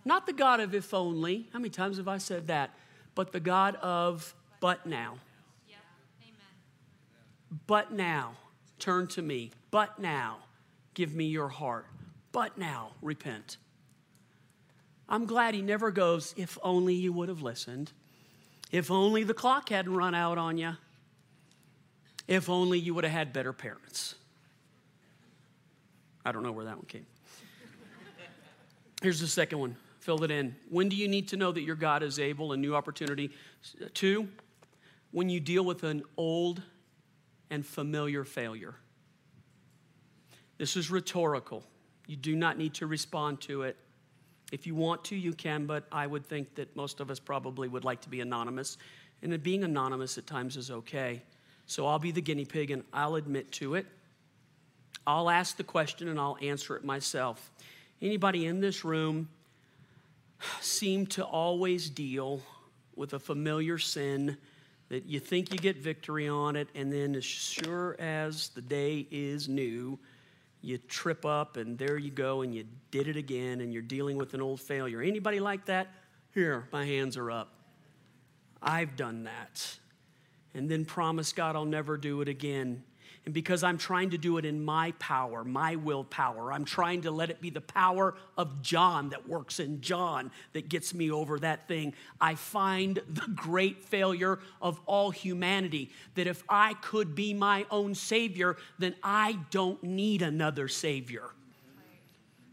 [0.03, 1.47] Not the God of if only.
[1.53, 2.71] How many times have I said that?
[3.15, 5.17] but the God of but now.
[7.65, 8.33] But now,
[8.77, 9.51] turn to me.
[9.71, 10.39] But now,
[10.93, 11.85] give me your heart.
[12.33, 13.57] But now, repent.
[15.07, 17.91] I'm glad he never goes, if only you would have listened.
[18.71, 20.73] If only the clock hadn't run out on you.
[22.27, 24.15] If only you would have had better parents.
[26.25, 27.05] I don't know where that one came.
[29.01, 29.75] Here's the second one.
[29.99, 30.55] Fill it in.
[30.69, 32.53] When do you need to know that your God is able?
[32.53, 33.31] A new opportunity.
[33.93, 34.27] Two,
[35.11, 36.63] when you deal with an old
[37.51, 38.75] and familiar failure.
[40.57, 41.63] This is rhetorical.
[42.07, 43.77] You do not need to respond to it.
[44.51, 47.67] If you want to, you can, but I would think that most of us probably
[47.67, 48.77] would like to be anonymous.
[49.21, 51.21] And being anonymous at times is okay.
[51.65, 53.87] So I'll be the guinea pig and I'll admit to it.
[55.07, 57.51] I'll ask the question and I'll answer it myself.
[58.01, 59.29] Anybody in this room
[60.61, 62.41] seem to always deal
[62.95, 64.37] with a familiar sin
[64.89, 69.07] that you think you get victory on it, and then as sure as the day
[69.09, 69.97] is new,
[70.65, 74.17] you trip up and there you go and you did it again and you're dealing
[74.17, 75.01] with an old failure.
[75.01, 75.87] Anybody like that?
[76.33, 77.53] Here, my hands are up.
[78.61, 79.77] I've done that.
[80.53, 82.83] And then promise God I'll never do it again.
[83.25, 87.11] And because I'm trying to do it in my power, my willpower, I'm trying to
[87.11, 91.39] let it be the power of John that works in John that gets me over
[91.39, 91.95] that thing.
[92.21, 97.95] I find the great failure of all humanity that if I could be my own
[97.95, 101.31] Savior, then I don't need another Savior.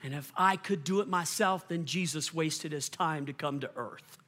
[0.03, 3.71] And if I could do it myself, then Jesus wasted his time to come to
[3.77, 4.22] earth.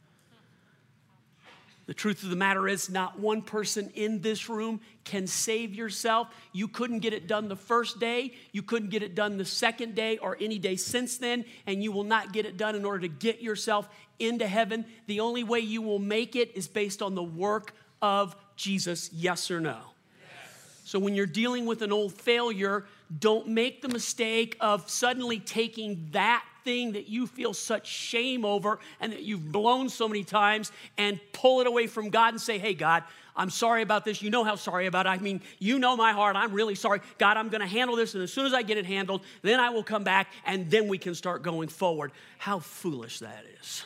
[1.86, 6.28] The truth of the matter is, not one person in this room can save yourself.
[6.52, 9.94] You couldn't get it done the first day, you couldn't get it done the second
[9.94, 13.00] day, or any day since then, and you will not get it done in order
[13.00, 14.86] to get yourself into heaven.
[15.06, 19.50] The only way you will make it is based on the work of Jesus, yes
[19.50, 19.76] or no?
[19.76, 20.80] Yes.
[20.84, 22.86] So when you're dealing with an old failure,
[23.18, 28.78] don't make the mistake of suddenly taking that thing that you feel such shame over
[29.00, 32.58] and that you've blown so many times and pull it away from God and say,
[32.58, 33.04] Hey, God,
[33.36, 34.22] I'm sorry about this.
[34.22, 35.10] You know how sorry about it.
[35.10, 36.36] I mean, you know my heart.
[36.36, 37.00] I'm really sorry.
[37.18, 38.14] God, I'm going to handle this.
[38.14, 40.88] And as soon as I get it handled, then I will come back and then
[40.88, 42.12] we can start going forward.
[42.38, 43.84] How foolish that is.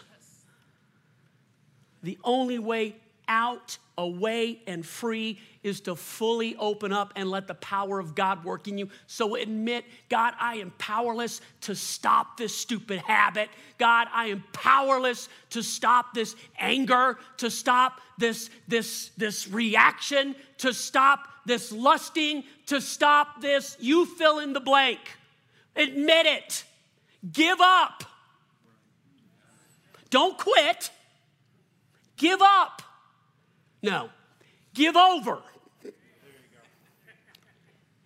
[2.03, 7.55] The only way out, away, and free is to fully open up and let the
[7.55, 8.89] power of God work in you.
[9.09, 13.51] So admit, God, I am powerless to stop this stupid habit.
[13.77, 20.73] God, I am powerless to stop this anger, to stop this, this, this reaction, to
[20.73, 23.77] stop this lusting, to stop this.
[23.81, 25.01] You fill in the blank.
[25.75, 26.65] Admit it.
[27.33, 28.05] Give up.
[30.11, 30.91] Don't quit.
[32.17, 32.83] Give up.
[33.83, 34.11] No,
[34.75, 35.39] give over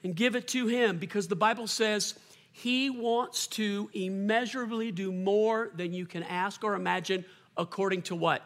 [0.05, 2.15] and give it to Him because the Bible says
[2.53, 7.25] He wants to immeasurably do more than you can ask or imagine
[7.57, 8.43] according to what?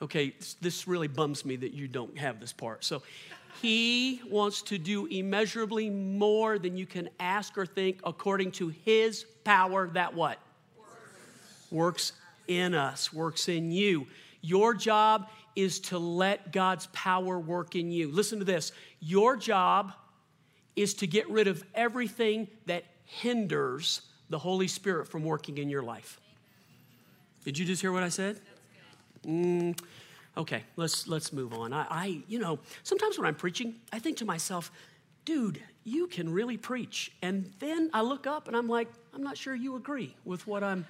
[0.00, 2.84] Okay, this really bums me that you don't have this part.
[2.84, 3.02] So,
[3.60, 9.24] he wants to do immeasurably more than you can ask or think according to his
[9.44, 10.38] power that what?
[11.70, 12.12] Works, works
[12.48, 14.06] in us, works in you.
[14.40, 18.10] Your job is to let God's power work in you.
[18.10, 19.92] Listen to this your job
[20.76, 25.82] is to get rid of everything that hinders the Holy Spirit from working in your
[25.82, 26.18] life.
[27.44, 28.40] Did you just hear what I said?
[29.26, 29.78] Mm,
[30.36, 31.72] okay, let's let's move on.
[31.72, 34.72] I, I, you know, sometimes when I'm preaching, I think to myself,
[35.24, 37.12] dude, you can really preach.
[37.22, 40.64] And then I look up and I'm like, I'm not sure you agree with what
[40.64, 40.86] I'm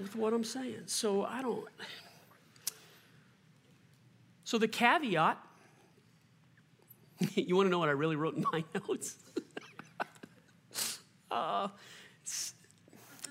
[0.00, 0.82] with what I'm saying.
[0.86, 1.64] So I don't
[4.46, 5.38] so the caveat,
[7.34, 9.16] you want to know what I really wrote in my notes?
[11.32, 11.66] uh,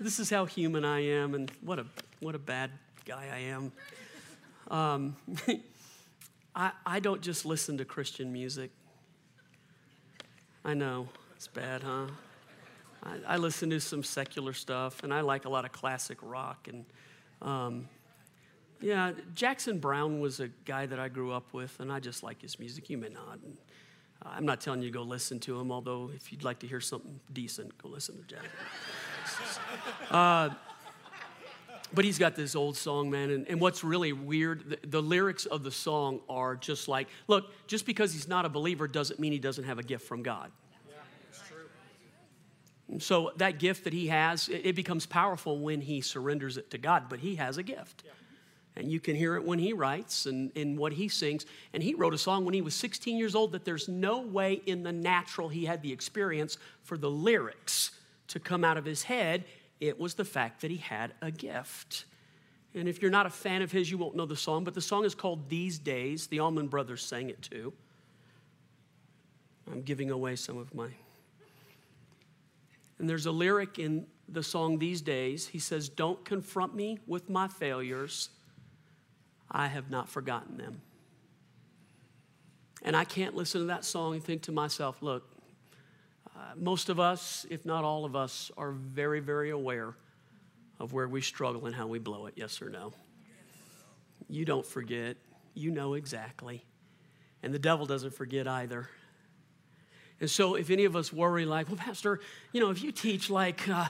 [0.01, 1.85] this is how human I am, and what a
[2.19, 2.69] what a bad
[3.05, 3.71] guy I am.
[4.69, 5.15] Um,
[6.55, 8.71] I, I don't just listen to Christian music.
[10.65, 12.07] I know it's bad, huh?
[13.05, 16.67] I, I listen to some secular stuff, and I like a lot of classic rock
[16.67, 16.85] and
[17.41, 17.87] um,
[18.81, 22.41] yeah, Jackson Browne was a guy that I grew up with, and I just like
[22.41, 22.89] his music.
[22.89, 23.39] You may not.
[23.43, 23.57] And
[24.23, 26.81] I'm not telling you to go listen to him, although if you'd like to hear
[26.81, 29.61] something decent, go listen to Jackson.
[30.11, 30.49] uh,
[31.93, 33.29] but he's got this old song, man.
[33.29, 37.51] And, and what's really weird, the, the, lyrics of the song are just like look,
[37.67, 40.51] just because he's not a believer doesn't mean he doesn't have a gift from God.
[42.99, 47.05] So that gift that he has, it becomes powerful when he surrenders it to God,
[47.09, 48.03] but he has a gift.
[48.05, 48.11] Yeah.
[48.77, 51.45] And you can hear it when he writes and in what he sings.
[51.73, 54.61] And he wrote a song when he was 16 years old that there's no way
[54.65, 57.91] in the natural he had the experience for the lyrics
[58.27, 59.45] to come out of his head.
[59.79, 62.05] It was the fact that he had a gift.
[62.73, 64.81] And if you're not a fan of his, you won't know the song, but the
[64.81, 66.27] song is called These Days.
[66.27, 67.71] The Allman Brothers sang it too.
[69.71, 70.89] I'm giving away some of my
[72.99, 75.47] and there's a lyric in the song these days.
[75.47, 78.29] He says, Don't confront me with my failures.
[79.51, 80.81] I have not forgotten them.
[82.81, 85.23] And I can't listen to that song and think to myself, look,
[86.35, 89.95] uh, most of us, if not all of us, are very, very aware
[90.79, 92.93] of where we struggle and how we blow it, yes or no?
[94.27, 95.17] You don't forget.
[95.53, 96.65] You know exactly.
[97.41, 98.89] And the devil doesn't forget either.
[100.21, 102.21] And so, if any of us worry, like, well, Pastor,
[102.53, 103.87] you know, if you teach, like, uh,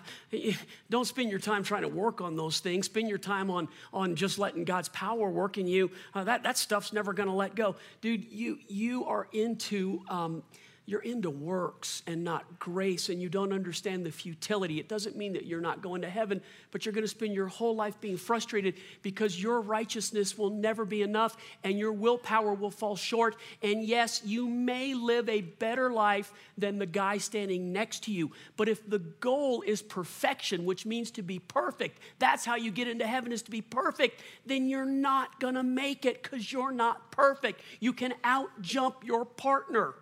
[0.90, 4.16] don't spend your time trying to work on those things, spend your time on, on
[4.16, 7.56] just letting God's power work in you, uh, that, that stuff's never going to let
[7.56, 7.76] go.
[8.02, 10.02] Dude, you, you are into.
[10.10, 10.44] Um,
[10.88, 14.80] you're into works and not grace and you don't understand the futility.
[14.80, 17.48] It doesn't mean that you're not going to heaven, but you're going to spend your
[17.48, 22.70] whole life being frustrated because your righteousness will never be enough and your willpower will
[22.70, 23.36] fall short.
[23.64, 28.32] And yes, you may live a better life than the guy standing next to you,
[28.56, 32.88] but if the goal is perfection, which means to be perfect, that's how you get
[32.88, 36.72] into heaven is to be perfect, then you're not going to make it because you're
[36.72, 37.62] not perfect.
[37.80, 39.96] You can out jump your partner.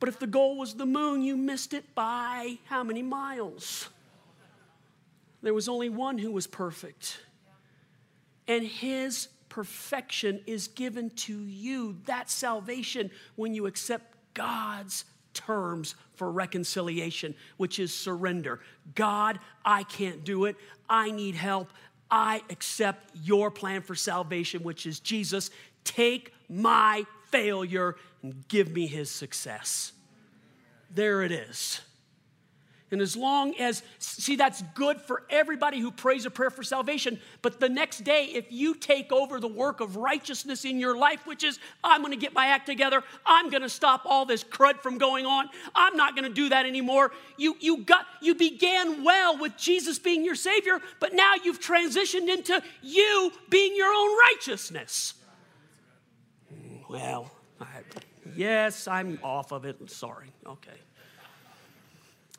[0.00, 3.88] But if the goal was the moon, you missed it by how many miles?
[5.42, 7.18] There was only one who was perfect.
[8.48, 11.96] And his perfection is given to you.
[12.06, 18.60] That salvation when you accept God's terms for reconciliation, which is surrender.
[18.94, 20.56] God, I can't do it.
[20.88, 21.70] I need help.
[22.10, 25.50] I accept your plan for salvation, which is Jesus.
[25.84, 29.92] Take my failure and give me his success.
[30.92, 31.80] There it is.
[32.92, 37.20] And as long as, see, that's good for everybody who prays a prayer for salvation.
[37.40, 41.24] But the next day, if you take over the work of righteousness in your life,
[41.24, 44.42] which is, I'm going to get my act together, I'm going to stop all this
[44.42, 47.12] crud from going on, I'm not going to do that anymore.
[47.36, 52.28] You, you, got, you began well with Jesus being your Savior, but now you've transitioned
[52.28, 55.14] into you being your own righteousness.
[56.88, 57.66] Well, I,
[58.36, 59.90] yes, I'm off of it.
[59.90, 60.32] Sorry.
[60.46, 60.72] Okay.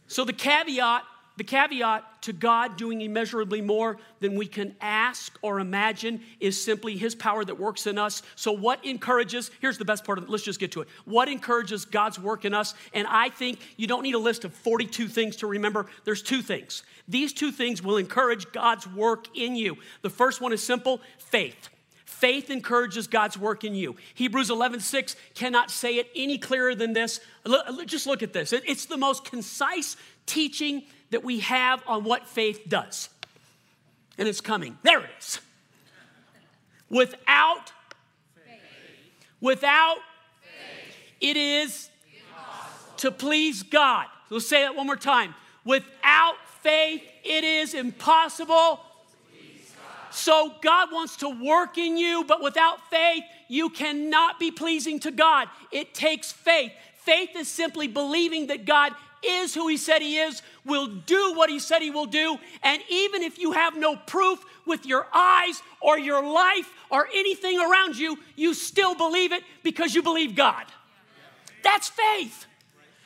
[0.07, 1.03] So the caveat,
[1.37, 6.97] the caveat to God doing immeasurably more than we can ask or imagine is simply
[6.97, 8.21] his power that works in us.
[8.35, 10.89] So what encourages, here's the best part of it, let's just get to it.
[11.05, 12.73] What encourages God's work in us?
[12.93, 15.85] And I think you don't need a list of 42 things to remember.
[16.03, 16.83] There's two things.
[17.07, 19.77] These two things will encourage God's work in you.
[20.01, 21.69] The first one is simple, faith.
[22.11, 23.95] Faith encourages God's work in you.
[24.13, 27.19] Hebrews 11, 6 cannot say it any clearer than this.
[27.87, 28.53] Just look at this.
[28.53, 29.95] It's the most concise
[30.27, 33.09] teaching that we have on what faith does.
[34.19, 34.77] And it's coming.
[34.83, 35.39] There it is.
[36.89, 37.71] Without
[38.35, 38.59] faith.
[39.39, 39.97] Without
[40.41, 40.95] faith.
[41.21, 42.97] it is impossible.
[42.97, 44.05] to please God.
[44.29, 45.33] Let's say that one more time.
[45.65, 48.81] Without faith, it is impossible
[50.13, 55.11] so God wants to work in you, but without faith, you cannot be pleasing to
[55.11, 55.47] God.
[55.71, 56.71] It takes faith.
[56.95, 58.93] Faith is simply believing that God
[59.23, 62.81] is who He said He is, will do what He said He will do, and
[62.89, 67.97] even if you have no proof with your eyes or your life or anything around
[67.97, 70.65] you, you still believe it because you believe God.
[71.63, 72.45] That's faith.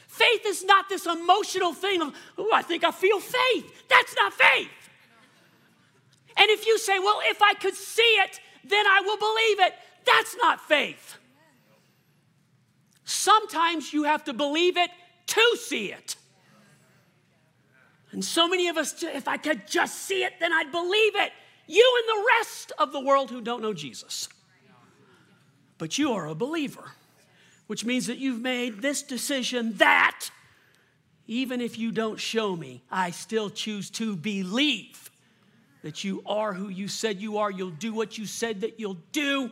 [0.08, 3.84] Faith is not this emotional thing of, oh, I think I feel faith.
[3.90, 4.70] That's not faith.
[6.38, 9.74] And if you say, well, if I could see it, then I will believe it,
[10.06, 11.18] that's not faith.
[13.04, 14.90] Sometimes you have to believe it
[15.28, 16.16] to see it.
[18.12, 21.32] And so many of us, if I could just see it, then I'd believe it.
[21.68, 24.30] You and the rest of the world who don't know Jesus.
[25.78, 26.92] But you are a believer,
[27.68, 30.30] which means that you've made this decision that
[31.28, 35.05] even if you don't show me, I still choose to believe
[35.86, 37.52] that you are who you said you are.
[37.52, 39.52] You'll do what you said that you'll do.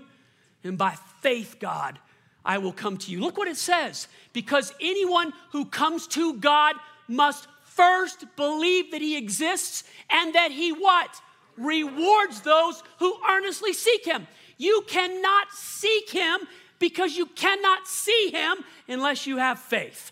[0.64, 2.00] And by faith, God,
[2.44, 3.22] I will come to you.
[3.22, 4.08] Look what it says.
[4.34, 6.76] Because anyone who comes to God
[7.08, 11.22] must first believe that he exists and that he what?
[11.56, 14.26] Rewards those who earnestly seek him.
[14.58, 16.40] You cannot seek him
[16.80, 18.56] because you cannot see him
[18.88, 20.12] unless you have faith.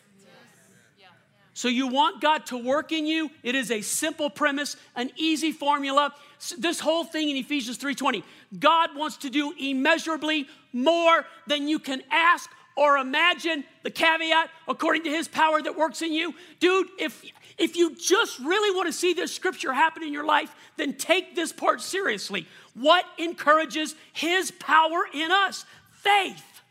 [1.53, 3.29] So you want God to work in you?
[3.43, 6.13] It is a simple premise, an easy formula.
[6.57, 8.23] This whole thing in Ephesians 3:20.
[8.57, 13.65] God wants to do immeasurably more than you can ask or imagine.
[13.83, 16.33] The caveat, according to his power that works in you.
[16.59, 17.21] Dude, if
[17.57, 21.35] if you just really want to see this scripture happen in your life, then take
[21.35, 22.47] this part seriously.
[22.73, 25.65] What encourages his power in us?
[25.91, 26.61] Faith.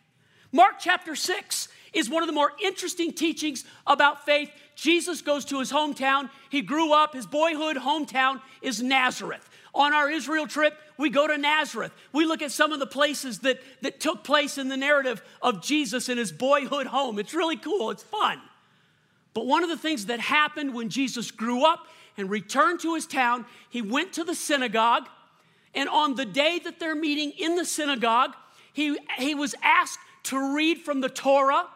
[0.52, 4.50] Mark chapter 6 is one of the more interesting teachings about faith.
[4.74, 6.30] Jesus goes to his hometown.
[6.48, 9.48] He grew up, his boyhood hometown is Nazareth.
[9.74, 11.92] On our Israel trip, we go to Nazareth.
[12.12, 15.62] We look at some of the places that, that took place in the narrative of
[15.62, 17.18] Jesus in his boyhood home.
[17.18, 18.40] It's really cool, it's fun.
[19.32, 21.86] But one of the things that happened when Jesus grew up
[22.16, 25.08] and returned to his town, he went to the synagogue.
[25.74, 28.34] And on the day that they're meeting in the synagogue,
[28.72, 31.66] he, he was asked to read from the Torah.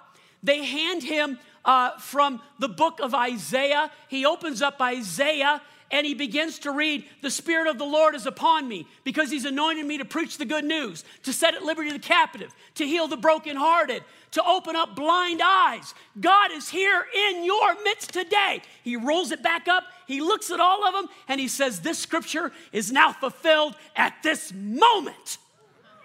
[0.45, 3.91] They hand him uh, from the book of Isaiah.
[4.09, 8.27] He opens up Isaiah and he begins to read, The Spirit of the Lord is
[8.27, 11.93] upon me because he's anointed me to preach the good news, to set at liberty
[11.93, 15.95] the captive, to heal the brokenhearted, to open up blind eyes.
[16.21, 18.63] God is here in your midst today.
[18.83, 21.99] He rolls it back up, he looks at all of them, and he says, This
[21.99, 25.39] scripture is now fulfilled at this moment.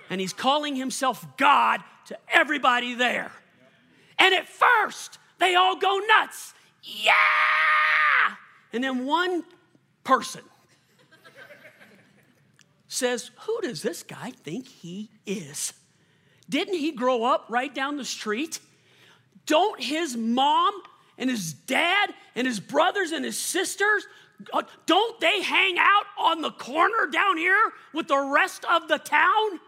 [0.10, 3.32] And he's calling himself God to everybody there.
[4.20, 6.54] And at first, they all go nuts.
[6.84, 7.14] Yeah!
[8.74, 9.44] And then one
[10.04, 10.42] person
[12.88, 15.74] says, Who does this guy think he is?
[16.50, 18.60] Didn't he grow up right down the street?
[19.46, 20.74] Don't his mom
[21.18, 24.06] and his dad and his brothers and his sisters
[24.54, 28.98] uh, don't they hang out on the corner down here with the rest of the
[28.98, 29.60] town?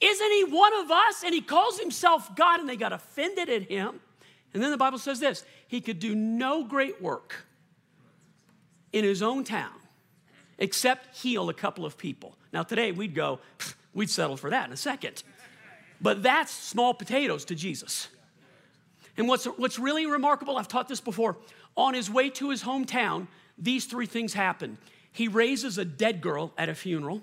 [0.00, 1.22] Isn't he one of us?
[1.24, 4.00] And he calls himself God, and they got offended at him.
[4.52, 7.46] And then the Bible says this he could do no great work
[8.92, 9.72] in his own town
[10.58, 12.36] except heal a couple of people.
[12.52, 13.40] Now, today we'd go,
[13.94, 15.22] we'd settle for that in a second.
[16.00, 18.08] But that's small potatoes to Jesus.
[19.16, 21.36] And what's, what's really remarkable, I've taught this before,
[21.76, 24.78] on his way to his hometown, these three things happen.
[25.12, 27.22] He raises a dead girl at a funeral.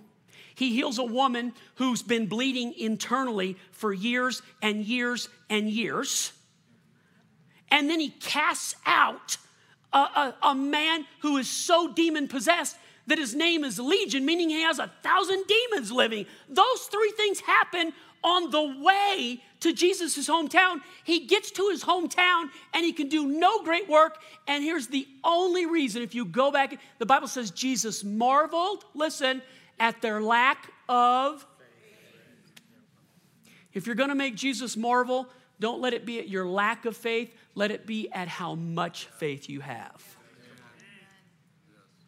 [0.61, 6.33] He heals a woman who's been bleeding internally for years and years and years.
[7.71, 9.37] And then he casts out
[9.91, 14.51] a, a, a man who is so demon possessed that his name is Legion, meaning
[14.51, 16.27] he has a thousand demons living.
[16.47, 17.91] Those three things happen
[18.23, 20.81] on the way to Jesus' hometown.
[21.03, 24.19] He gets to his hometown and he can do no great work.
[24.47, 29.41] And here's the only reason if you go back, the Bible says Jesus marveled, listen,
[29.81, 31.45] at their lack of.
[33.73, 35.27] If you're gonna make Jesus marvel,
[35.59, 39.05] don't let it be at your lack of faith, let it be at how much
[39.05, 40.17] faith you have.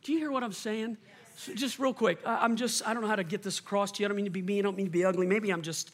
[0.03, 0.97] Do you hear what I'm saying?
[1.36, 4.03] So just real quick, I'm just, I don't know how to get this across to
[4.03, 4.05] you.
[4.05, 5.26] I don't mean to be mean, I don't mean to be ugly.
[5.26, 5.91] Maybe I'm just,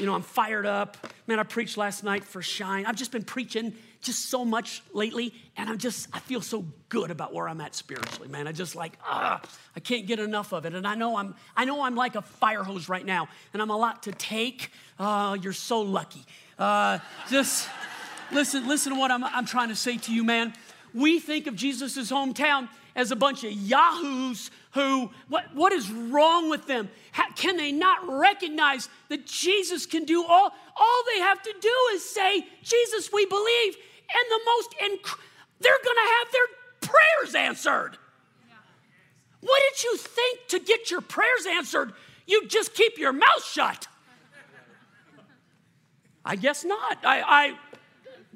[0.00, 0.96] you know, I'm fired up.
[1.26, 2.86] Man, I preached last night for Shine.
[2.86, 3.74] I've just been preaching
[4.04, 7.74] just so much lately, and I'm just, I feel so good about where I'm at
[7.74, 8.46] spiritually, man.
[8.46, 9.40] I just like, ah,
[9.74, 10.74] I can't get enough of it.
[10.74, 13.70] And I know I'm, I know I'm like a fire hose right now, and I'm
[13.70, 14.70] a lot to take.
[14.98, 16.24] Uh, you're so lucky.
[16.58, 16.98] Uh,
[17.28, 17.68] just
[18.30, 20.52] listen, listen to what I'm, I'm trying to say to you, man.
[20.92, 26.50] We think of Jesus' hometown as a bunch of yahoos who, what, what is wrong
[26.50, 26.88] with them?
[27.12, 30.52] How, can they not recognize that Jesus can do all?
[30.76, 33.76] All they have to do is say, Jesus, we believe.
[34.14, 35.18] And the most, inc-
[35.60, 37.98] they're going to have their prayers answered.
[39.40, 41.92] What did you think to get your prayers answered?
[42.26, 43.88] You just keep your mouth shut.
[46.24, 47.04] I guess not.
[47.04, 47.54] I, I,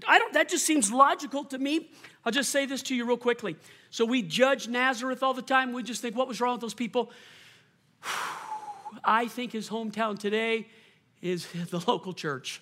[0.07, 1.91] I don't, that just seems logical to me.
[2.25, 3.57] I'll just say this to you real quickly.
[3.91, 5.73] So we judge Nazareth all the time.
[5.73, 7.11] We just think, what was wrong with those people?
[9.05, 10.67] I think his hometown today
[11.23, 12.61] is the local church.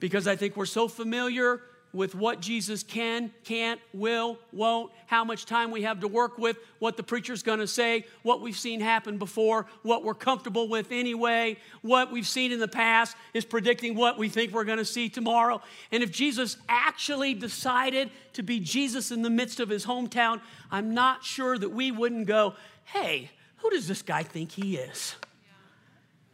[0.00, 1.60] Because I think we're so familiar
[1.92, 6.58] with what Jesus can, can't, will, won't, how much time we have to work with,
[6.80, 11.56] what the preacher's gonna say, what we've seen happen before, what we're comfortable with anyway,
[11.80, 15.62] what we've seen in the past is predicting what we think we're gonna see tomorrow.
[15.90, 20.92] And if Jesus actually decided to be Jesus in the midst of his hometown, I'm
[20.92, 25.14] not sure that we wouldn't go, hey, who does this guy think he is?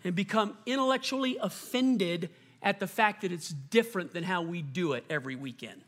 [0.02, 2.28] And become intellectually offended
[2.64, 5.82] at the fact that it's different than how we do it every weekend.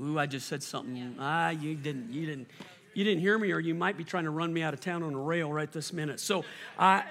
[0.00, 1.16] Ooh, I just said something.
[1.18, 2.48] Ah, you didn't, you didn't,
[2.94, 5.02] you didn't hear me, or you might be trying to run me out of town
[5.02, 6.20] on a rail right this minute.
[6.20, 6.44] So,
[6.78, 7.02] I.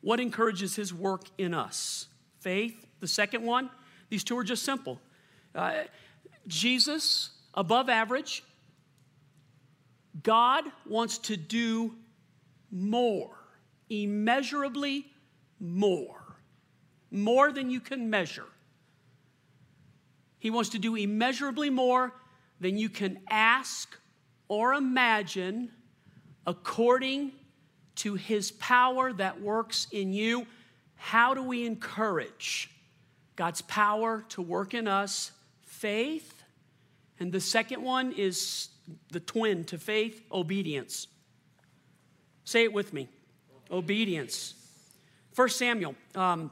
[0.00, 2.06] What encourages his work in us?
[2.38, 2.86] Faith.
[3.00, 3.68] The second one,
[4.08, 5.00] these two are just simple.
[5.52, 5.82] Uh,
[6.46, 8.44] Jesus, above average.
[10.22, 11.94] God wants to do
[12.70, 13.36] more,
[13.90, 15.06] immeasurably
[15.60, 16.36] more,
[17.10, 18.46] more than you can measure.
[20.38, 22.12] He wants to do immeasurably more
[22.60, 23.96] than you can ask
[24.48, 25.70] or imagine
[26.46, 27.32] according
[27.96, 30.46] to his power that works in you.
[30.94, 32.70] How do we encourage
[33.34, 35.32] God's power to work in us?
[35.62, 36.42] Faith.
[37.18, 38.68] And the second one is
[39.10, 41.06] the twin to faith obedience.
[42.44, 43.08] Say it with me
[43.70, 44.54] obedience.
[45.32, 46.50] First Samuel um,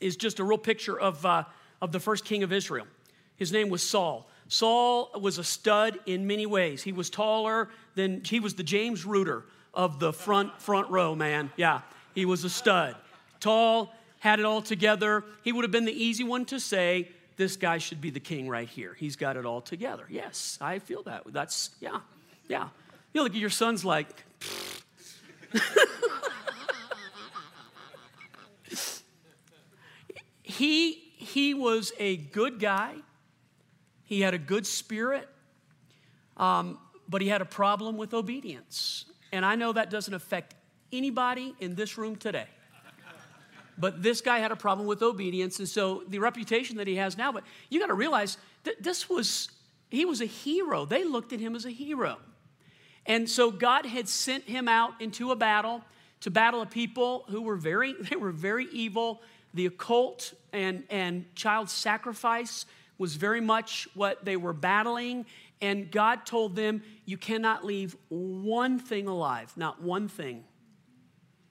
[0.00, 1.44] is just a real picture of, uh,
[1.82, 2.86] of the first king of Israel.
[3.36, 4.30] His name was Saul.
[4.48, 6.82] Saul was a stud in many ways.
[6.82, 9.44] He was taller than, he was the James Reuter
[9.74, 11.50] of the front, front row, man.
[11.56, 11.82] Yeah,
[12.14, 12.96] he was a stud.
[13.40, 15.24] Tall, had it all together.
[15.44, 18.48] He would have been the easy one to say, this guy should be the king
[18.48, 18.92] right here.
[18.94, 20.04] He's got it all together.
[20.10, 21.22] Yes, I feel that.
[21.28, 22.00] That's, yeah,
[22.48, 22.68] yeah.
[23.14, 24.08] You look at your son's like,
[30.42, 32.96] he, he was a good guy.
[34.04, 35.28] He had a good spirit,
[36.38, 36.76] um,
[37.08, 39.04] but he had a problem with obedience.
[39.30, 40.56] And I know that doesn't affect
[40.90, 42.48] anybody in this room today.
[43.78, 47.16] But this guy had a problem with obedience, and so the reputation that he has
[47.16, 49.50] now, but you got to realize that this was,
[49.88, 50.84] he was a hero.
[50.84, 52.18] They looked at him as a hero.
[53.06, 55.82] And so God had sent him out into a battle
[56.20, 59.22] to battle a people who were very, they were very evil.
[59.54, 62.66] The occult and, and child sacrifice
[62.98, 65.24] was very much what they were battling.
[65.60, 70.44] And God told them, You cannot leave one thing alive, not one thing.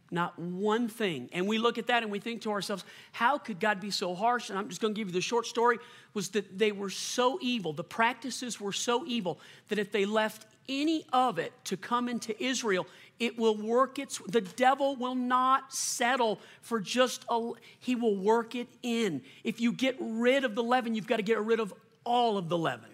[0.09, 1.29] Not one thing.
[1.33, 4.15] And we look at that and we think to ourselves, how could God be so
[4.15, 4.49] harsh?
[4.49, 5.79] And I'm just going to give you the short story
[6.13, 10.45] was that they were so evil, the practices were so evil that if they left
[10.69, 12.87] any of it to come into Israel,
[13.19, 18.55] it will work its the devil will not settle for just a he will work
[18.55, 19.21] it in.
[19.43, 22.49] If you get rid of the leaven, you've got to get rid of all of
[22.49, 22.89] the leaven.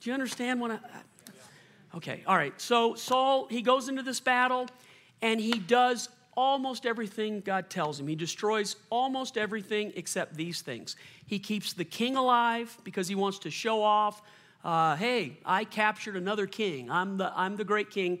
[0.00, 0.78] Do you understand what I
[1.96, 2.58] Okay, all right.
[2.60, 4.68] So Saul, he goes into this battle
[5.22, 8.06] and he does almost everything God tells him.
[8.06, 10.96] He destroys almost everything except these things.
[11.26, 14.22] He keeps the king alive because he wants to show off,
[14.64, 16.90] uh, hey, I captured another king.
[16.90, 18.20] I'm the, I'm the great king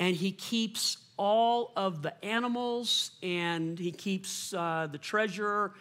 [0.00, 5.72] and he keeps all of the animals and he keeps uh, the treasure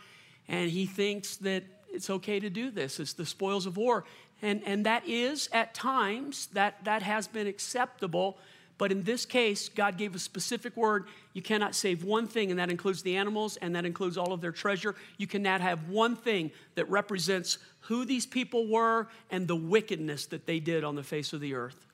[0.47, 4.03] and he thinks that it's okay to do this it's the spoils of war
[4.41, 8.37] and, and that is at times that that has been acceptable
[8.79, 12.59] but in this case god gave a specific word you cannot save one thing and
[12.59, 16.15] that includes the animals and that includes all of their treasure you cannot have one
[16.15, 21.03] thing that represents who these people were and the wickedness that they did on the
[21.03, 21.85] face of the earth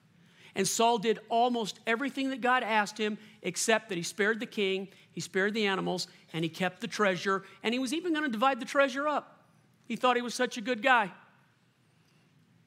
[0.56, 4.88] and Saul did almost everything that God asked him, except that he spared the king,
[5.12, 8.32] he spared the animals, and he kept the treasure, and he was even going to
[8.32, 9.44] divide the treasure up.
[9.86, 11.12] He thought he was such a good guy.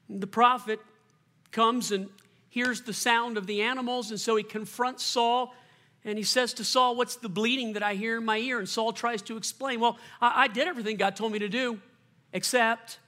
[0.07, 0.79] The prophet
[1.51, 2.09] comes and
[2.49, 5.53] hears the sound of the animals, and so he confronts Saul.
[6.05, 8.59] And he says to Saul, What's the bleeding that I hear in my ear?
[8.59, 11.79] And Saul tries to explain, Well, I, I did everything God told me to do,
[12.33, 12.99] except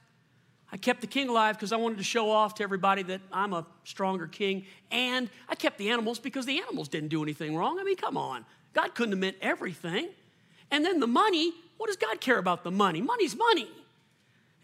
[0.70, 3.52] I kept the king alive because I wanted to show off to everybody that I'm
[3.52, 4.64] a stronger king.
[4.90, 7.78] And I kept the animals because the animals didn't do anything wrong.
[7.78, 8.46] I mean, come on.
[8.72, 10.08] God couldn't have meant everything.
[10.70, 13.02] And then the money, what does God care about the money?
[13.02, 13.68] Money's money.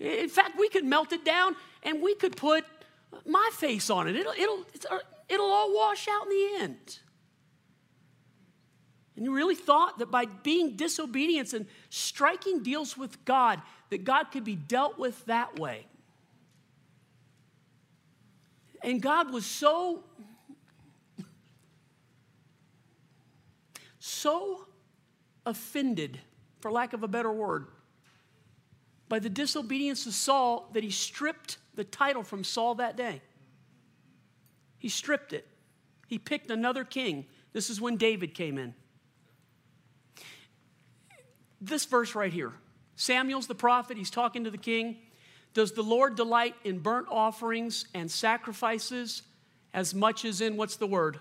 [0.00, 2.64] In fact, we could melt it down and we could put
[3.26, 4.16] my face on it.
[4.16, 4.98] It'll, it'll, uh,
[5.28, 6.98] it'll all wash out in the end.
[9.16, 14.24] And you really thought that by being disobedience and striking deals with God, that God
[14.30, 15.86] could be dealt with that way.
[18.80, 20.04] And God was so,
[23.98, 24.66] so
[25.44, 26.20] offended,
[26.60, 27.66] for lack of a better word,
[29.08, 33.22] by the disobedience of Saul that he stripped the title from Saul that day.
[34.78, 35.46] He stripped it.
[36.08, 37.24] He picked another king.
[37.52, 38.74] This is when David came in.
[41.60, 42.52] This verse right here
[42.96, 44.96] Samuel's the prophet, he's talking to the king.
[45.54, 49.22] Does the Lord delight in burnt offerings and sacrifices
[49.72, 51.20] as much as in what's the word?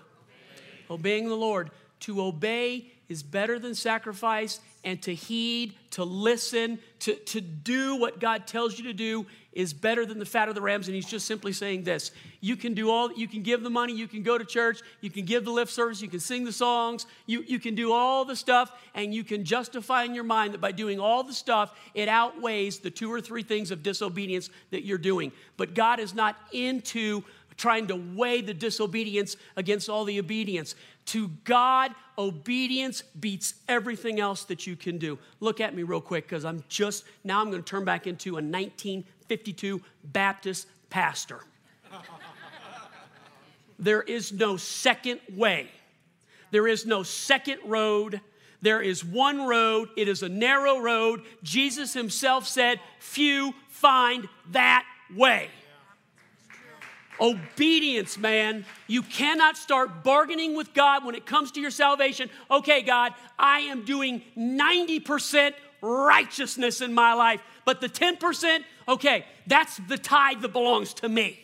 [0.90, 1.70] Obeying, Obeying the Lord.
[2.00, 8.20] To obey is better than sacrifice, and to heed, to listen, to, to do what
[8.20, 10.86] God tells you to do is better than the fat of the rams.
[10.86, 13.92] And he's just simply saying this you can do all, you can give the money,
[13.92, 16.52] you can go to church, you can give the lift service, you can sing the
[16.52, 20.54] songs, you, you can do all the stuff, and you can justify in your mind
[20.54, 24.50] that by doing all the stuff, it outweighs the two or three things of disobedience
[24.70, 25.32] that you're doing.
[25.56, 27.24] But God is not into
[27.56, 30.76] trying to weigh the disobedience against all the obedience.
[31.08, 35.18] To God, obedience beats everything else that you can do.
[35.40, 38.32] Look at me real quick because I'm just, now I'm going to turn back into
[38.32, 41.40] a 1952 Baptist pastor.
[43.78, 45.70] there is no second way,
[46.50, 48.20] there is no second road.
[48.60, 51.22] There is one road, it is a narrow road.
[51.44, 54.84] Jesus himself said, Few find that
[55.14, 55.48] way.
[57.20, 58.64] Obedience, man.
[58.86, 62.30] You cannot start bargaining with God when it comes to your salvation.
[62.50, 69.76] Okay, God, I am doing 90% righteousness in my life, but the 10%, okay, that's
[69.88, 71.40] the tithe that belongs to me.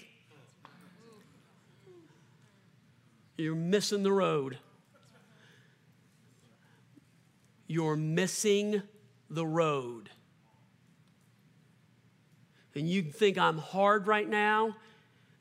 [3.36, 4.58] You're missing the road.
[7.66, 8.82] You're missing
[9.28, 10.10] the road.
[12.74, 14.76] And you think I'm hard right now?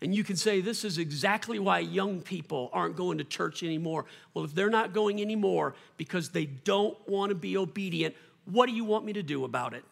[0.03, 4.03] And you can say, This is exactly why young people aren't going to church anymore.
[4.33, 8.73] Well, if they're not going anymore because they don't want to be obedient, what do
[8.73, 9.85] you want me to do about it?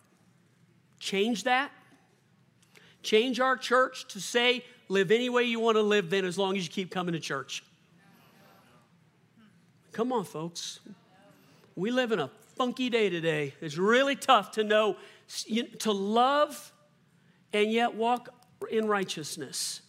[0.99, 1.71] Change that?
[3.03, 6.57] Change our church to say, Live any way you want to live, then, as long
[6.57, 7.63] as you keep coming to church.
[9.93, 10.81] Come on, folks.
[11.77, 13.53] We live in a funky day today.
[13.61, 14.97] It's really tough to know,
[15.79, 16.73] to love
[17.53, 18.27] and yet walk
[18.69, 19.81] in righteousness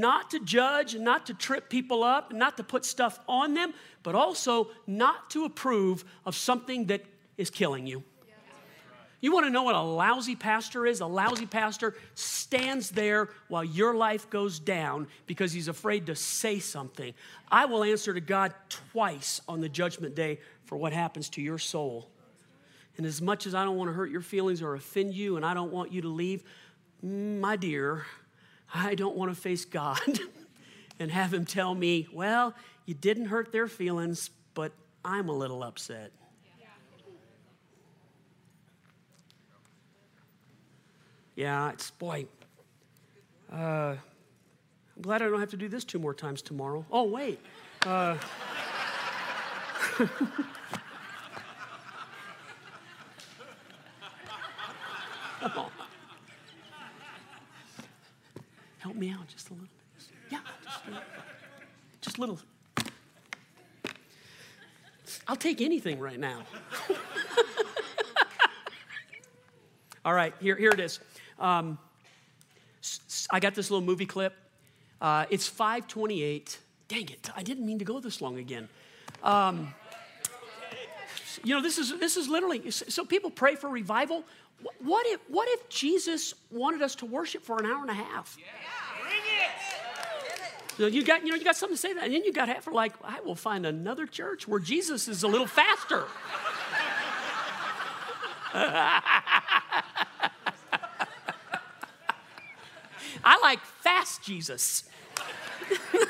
[0.00, 4.14] not to judge, not to trip people up, not to put stuff on them, but
[4.14, 7.04] also not to approve of something that
[7.36, 8.02] is killing you.
[9.20, 11.00] You want to know what a lousy pastor is?
[11.00, 16.60] A lousy pastor stands there while your life goes down because he's afraid to say
[16.60, 17.14] something.
[17.50, 21.58] I will answer to God twice on the judgment day for what happens to your
[21.58, 22.08] soul.
[22.96, 25.44] And as much as I don't want to hurt your feelings or offend you and
[25.44, 26.44] I don't want you to leave,
[27.04, 28.06] mm, my dear,
[28.72, 29.98] I don't want to face God
[30.98, 32.54] and have Him tell me, well,
[32.86, 34.72] you didn't hurt their feelings, but
[35.04, 36.12] I'm a little upset.
[41.34, 42.26] Yeah, it's, boy,
[43.52, 43.94] uh,
[44.96, 46.84] I'm glad I don't have to do this two more times tomorrow.
[46.90, 47.38] Oh, wait.
[47.86, 48.16] Uh,
[55.40, 55.70] Come on.
[58.88, 59.74] Help me out just a little bit?
[60.30, 61.02] Yeah, just a little.
[62.00, 62.40] Just little.
[65.26, 66.40] I'll take anything right now.
[70.06, 71.00] All right, here, here it is.
[71.38, 71.76] Um,
[73.30, 74.34] I got this little movie clip.
[75.02, 76.58] Uh, it's 528.
[76.88, 78.70] Dang it, I didn't mean to go this long again.
[79.22, 79.74] Um,
[81.44, 84.24] you know, this is, this is literally, so people pray for revival.
[84.80, 88.34] What if, what if Jesus wanted us to worship for an hour and a half?
[88.40, 88.46] Yeah.
[90.78, 92.64] You, got, you know, you got something to say that, and then you got half
[92.64, 96.04] for like, I will find another church where Jesus is a little faster.
[103.24, 104.84] I like fast Jesus.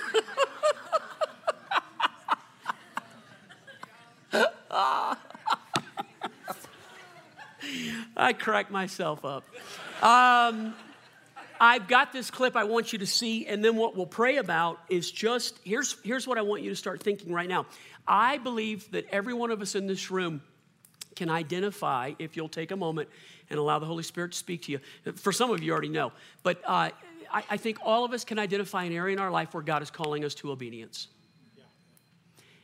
[8.16, 9.45] I crack myself up.
[10.03, 10.75] Um,
[11.61, 14.80] I've got this clip I want you to see, and then what we'll pray about
[14.88, 17.66] is just here's, here's what I want you to start thinking right now.
[18.06, 20.42] I believe that every one of us in this room
[21.16, 23.09] can identify, if you'll take a moment
[23.50, 24.80] and allow the Holy Spirit to speak to you.
[25.16, 26.90] For some of you, already know, but uh,
[27.30, 29.82] I, I, think all of us can identify an area in our life where God
[29.82, 31.09] is calling us to obedience.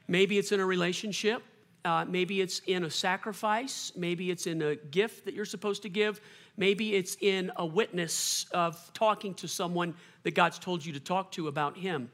[0.06, 1.42] Maybe it's in a relationship.
[1.84, 3.92] Uh, maybe it's in a sacrifice.
[3.94, 6.18] Maybe it's in a gift that you're supposed to give.
[6.56, 11.32] Maybe it's in a witness of talking to someone that God's told you to talk
[11.32, 12.10] to about Him.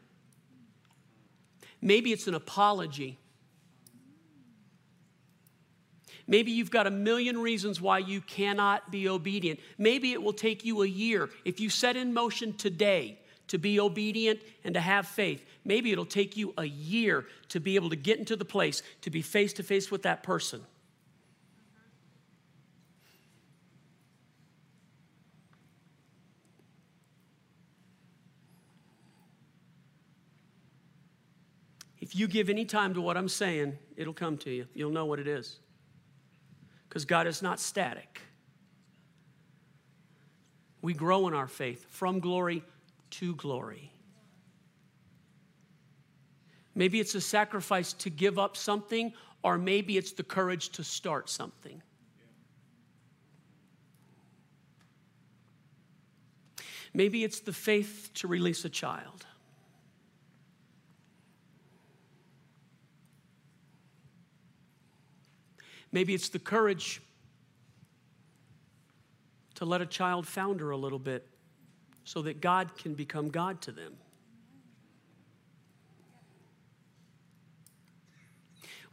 [1.80, 3.16] Maybe it's an apology.
[6.26, 9.60] Maybe you've got a million reasons why you cannot be obedient.
[9.78, 11.30] Maybe it will take you a year.
[11.44, 13.19] If you set in motion today
[13.50, 17.74] to be obedient and to have faith, maybe it'll take you a year to be
[17.74, 20.64] able to get into the place to be face to face with that person.
[32.00, 34.66] If you give any time to what I'm saying, it'll come to you.
[34.74, 35.58] You'll know what it is.
[36.88, 38.20] Because God is not static.
[40.82, 42.64] We grow in our faith from glory
[43.10, 43.92] to glory.
[46.74, 51.28] Maybe it's a sacrifice to give up something, or maybe it's the courage to start
[51.28, 51.82] something.
[56.92, 59.26] Maybe it's the faith to release a child.
[65.92, 67.02] Maybe it's the courage
[69.56, 71.26] to let a child founder a little bit
[72.10, 73.92] so that God can become God to them.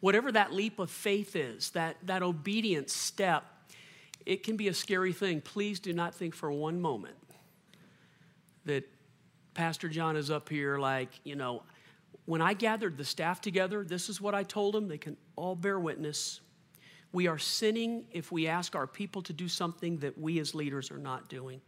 [0.01, 3.43] Whatever that leap of faith is, that, that obedience step,
[4.27, 5.41] it can be a scary thing.
[5.41, 7.15] Please do not think for one moment
[8.65, 8.87] that
[9.55, 11.63] Pastor John is up here like, you know,
[12.25, 14.87] when I gathered the staff together, this is what I told them.
[14.87, 16.41] They can all bear witness.
[17.11, 20.91] We are sinning if we ask our people to do something that we as leaders
[20.91, 21.61] are not doing.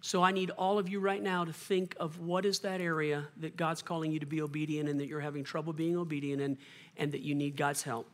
[0.00, 3.26] So I need all of you right now to think of what is that area
[3.38, 6.56] that God's calling you to be obedient and that you're having trouble being obedient and,
[6.96, 8.08] and that you need God's help.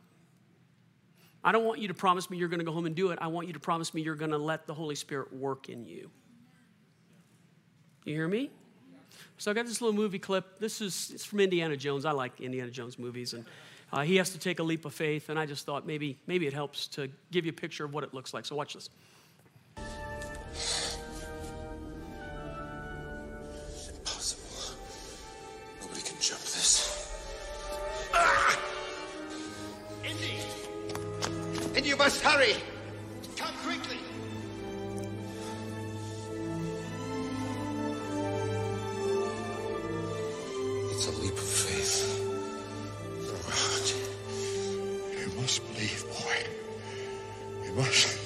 [1.43, 3.19] I don't want you to promise me you're going to go home and do it.
[3.21, 5.85] I want you to promise me you're going to let the Holy Spirit work in
[5.85, 6.09] you.
[8.03, 8.49] You hear me?
[9.37, 10.59] So I got this little movie clip.
[10.59, 12.05] This is it's from Indiana Jones.
[12.05, 13.45] I like Indiana Jones movies, and
[13.91, 15.29] uh, he has to take a leap of faith.
[15.29, 18.03] And I just thought maybe maybe it helps to give you a picture of what
[18.03, 18.45] it looks like.
[18.45, 18.89] So watch this.
[45.45, 47.67] Must believe, boy.
[47.67, 48.24] You must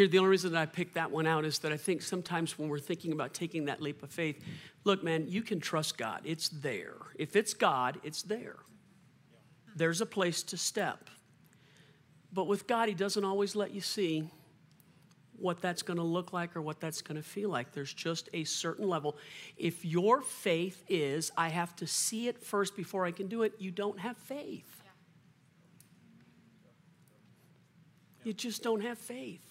[0.00, 2.58] Here, the only reason that I picked that one out is that I think sometimes
[2.58, 4.42] when we're thinking about taking that leap of faith,
[4.84, 6.22] look, man, you can trust God.
[6.24, 6.94] It's there.
[7.16, 8.56] If it's God, it's there.
[9.76, 11.10] There's a place to step.
[12.32, 14.26] But with God, He doesn't always let you see
[15.36, 17.72] what that's going to look like or what that's going to feel like.
[17.72, 19.18] There's just a certain level.
[19.58, 23.52] If your faith is, I have to see it first before I can do it,
[23.58, 24.82] you don't have faith.
[28.24, 29.49] You just don't have faith.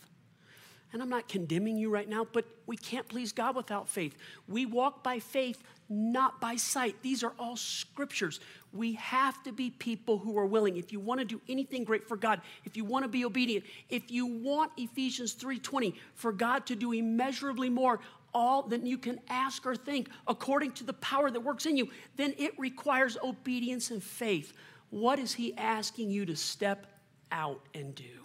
[0.92, 4.18] And I'm not condemning you right now, but we can't please God without faith.
[4.48, 6.96] We walk by faith, not by sight.
[7.04, 8.40] These are all scriptures.
[8.74, 10.78] We have to be people who are willing.
[10.78, 13.66] If you want to do anything great for God, if you want to be obedient,
[13.90, 18.00] if you want Ephesians 3:20 for God to do immeasurably more
[18.34, 21.90] all than you can ask or think according to the power that works in you,
[22.16, 24.54] then it requires obedience and faith.
[24.90, 26.88] What is he asking you to step
[27.32, 28.19] out and do?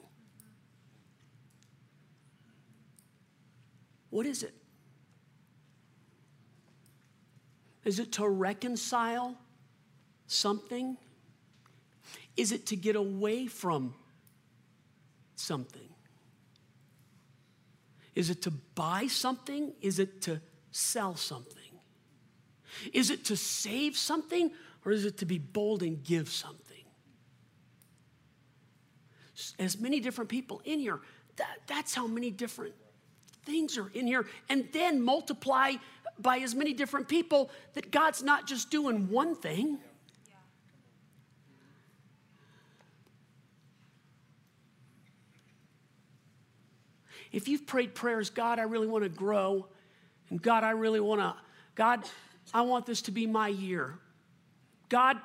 [4.14, 4.54] What is it?
[7.84, 9.36] Is it to reconcile
[10.28, 10.96] something?
[12.36, 13.92] Is it to get away from
[15.34, 15.88] something?
[18.14, 19.72] Is it to buy something?
[19.80, 20.40] Is it to
[20.70, 21.80] sell something?
[22.92, 24.52] Is it to save something
[24.84, 26.84] or is it to be bold and give something?
[29.58, 31.00] As many different people in here,
[31.34, 32.74] that, that's how many different
[33.44, 34.26] things are in here.
[34.48, 35.74] And then multiply
[36.18, 39.78] by as many different people that God's not just doing one thing.
[47.32, 49.66] If you've prayed prayers, God, I really want to grow,
[50.30, 51.34] and God, I really want to,
[51.74, 52.04] God,
[52.52, 53.98] I want this to be my year.
[54.88, 55.16] God,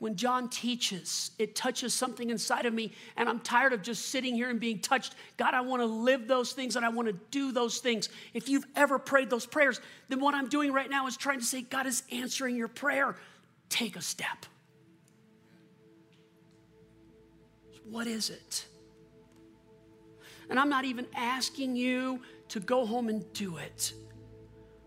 [0.00, 4.34] when John teaches, it touches something inside of me, and I'm tired of just sitting
[4.34, 5.14] here and being touched.
[5.36, 8.08] God, I want to live those things and I want to do those things.
[8.32, 9.78] If you've ever prayed those prayers,
[10.08, 13.14] then what I'm doing right now is trying to say, God is answering your prayer.
[13.68, 14.46] Take a step.
[17.84, 18.64] What is it?
[20.48, 23.92] And I'm not even asking you to go home and do it.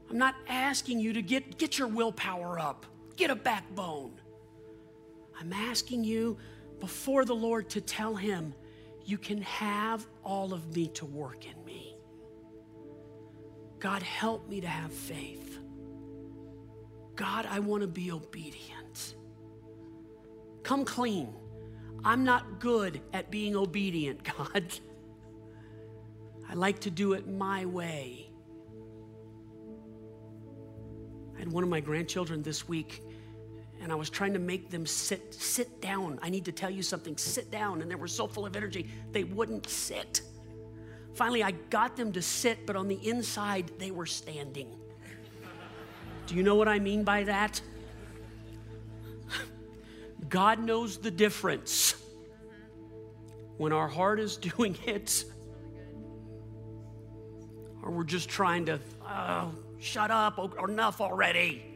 [0.10, 4.20] I'm not asking you to get, get your willpower up, get a backbone.
[5.40, 6.38] I'm asking you
[6.80, 8.54] before the Lord to tell Him,
[9.06, 11.96] You can have all of me to work in me.
[13.80, 15.60] God, help me to have faith.
[17.16, 19.16] God, I want to be obedient.
[20.64, 21.34] Come clean.
[22.06, 24.66] I'm not good at being obedient, God.
[26.50, 28.30] I like to do it my way.
[31.36, 33.02] I had one of my grandchildren this week,
[33.84, 36.18] and I was trying to make them sit, sit down.
[36.22, 37.82] I need to tell you something, sit down.
[37.82, 40.22] And they were so full of energy, they wouldn't sit.
[41.14, 44.70] Finally, I got them to sit, but on the inside, they were standing.
[46.26, 47.62] Do you know what I mean by that?
[50.30, 51.96] God knows the difference
[53.58, 55.26] when our heart is doing it
[57.84, 61.73] or we're just trying to, oh, shut up, or enough already.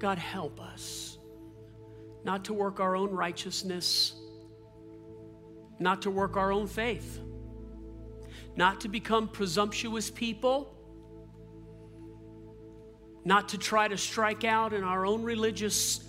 [0.00, 1.18] God, help us
[2.24, 4.14] not to work our own righteousness,
[5.78, 7.20] not to work our own faith,
[8.56, 10.76] not to become presumptuous people
[13.24, 16.04] not to try to strike out in our own religious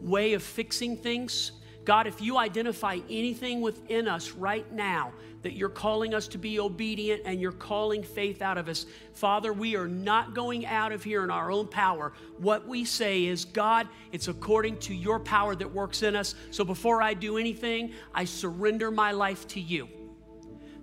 [0.00, 1.52] way of fixing things.
[1.84, 5.12] God, if you identify anything within us right now
[5.42, 9.52] that you're calling us to be obedient and you're calling faith out of us, Father,
[9.52, 12.12] we are not going out of here in our own power.
[12.38, 16.36] What we say is, God, it's according to your power that works in us.
[16.52, 19.88] So before I do anything, I surrender my life to you.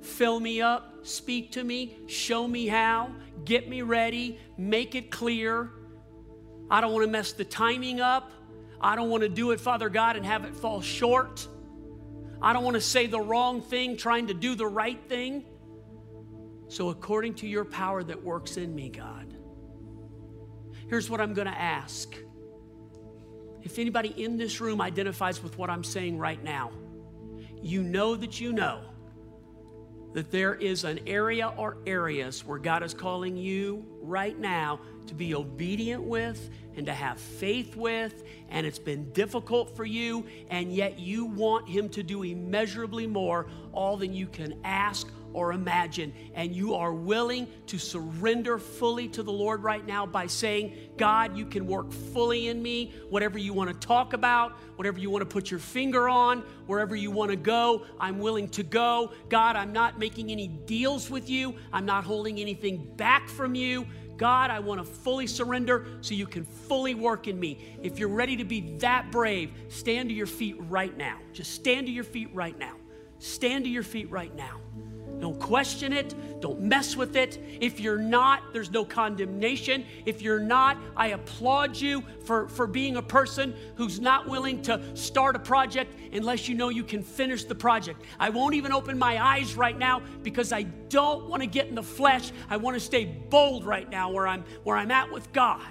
[0.01, 3.11] Fill me up, speak to me, show me how,
[3.45, 5.71] get me ready, make it clear.
[6.69, 8.31] I don't want to mess the timing up.
[8.81, 11.47] I don't want to do it, Father God, and have it fall short.
[12.41, 15.43] I don't want to say the wrong thing trying to do the right thing.
[16.69, 19.33] So, according to your power that works in me, God,
[20.87, 22.15] here's what I'm going to ask.
[23.63, 26.71] If anybody in this room identifies with what I'm saying right now,
[27.61, 28.81] you know that you know
[30.13, 35.13] that there is an area or areas where God is calling you right now to
[35.13, 36.49] be obedient with
[36.79, 41.67] and to have faith with, and it's been difficult for you, and yet you want
[41.67, 46.13] Him to do immeasurably more, all than you can ask or imagine.
[46.35, 51.35] And you are willing to surrender fully to the Lord right now by saying, God,
[51.35, 52.93] you can work fully in me.
[53.09, 56.95] Whatever you want to talk about, whatever you want to put your finger on, wherever
[56.95, 59.11] you want to go, I'm willing to go.
[59.27, 63.85] God, I'm not making any deals with you, I'm not holding anything back from you.
[64.19, 67.77] God, I want to fully surrender so you can fully work in me.
[67.81, 71.17] If you're ready to be that brave, stand to your feet right now.
[71.31, 72.75] Just stand to your feet right now.
[73.19, 74.58] Stand to your feet right now.
[75.19, 76.15] Don't question it.
[76.39, 77.39] Don't mess with it.
[77.59, 79.85] If you're not, there's no condemnation.
[80.05, 84.81] If you're not, I applaud you for, for being a person who's not willing to
[84.95, 88.03] start a project unless you know you can finish the project.
[88.19, 91.75] I won't even open my eyes right now because I don't want to get in
[91.75, 92.31] the flesh.
[92.49, 95.61] I want to stay bold right now where I'm where I'm at with God.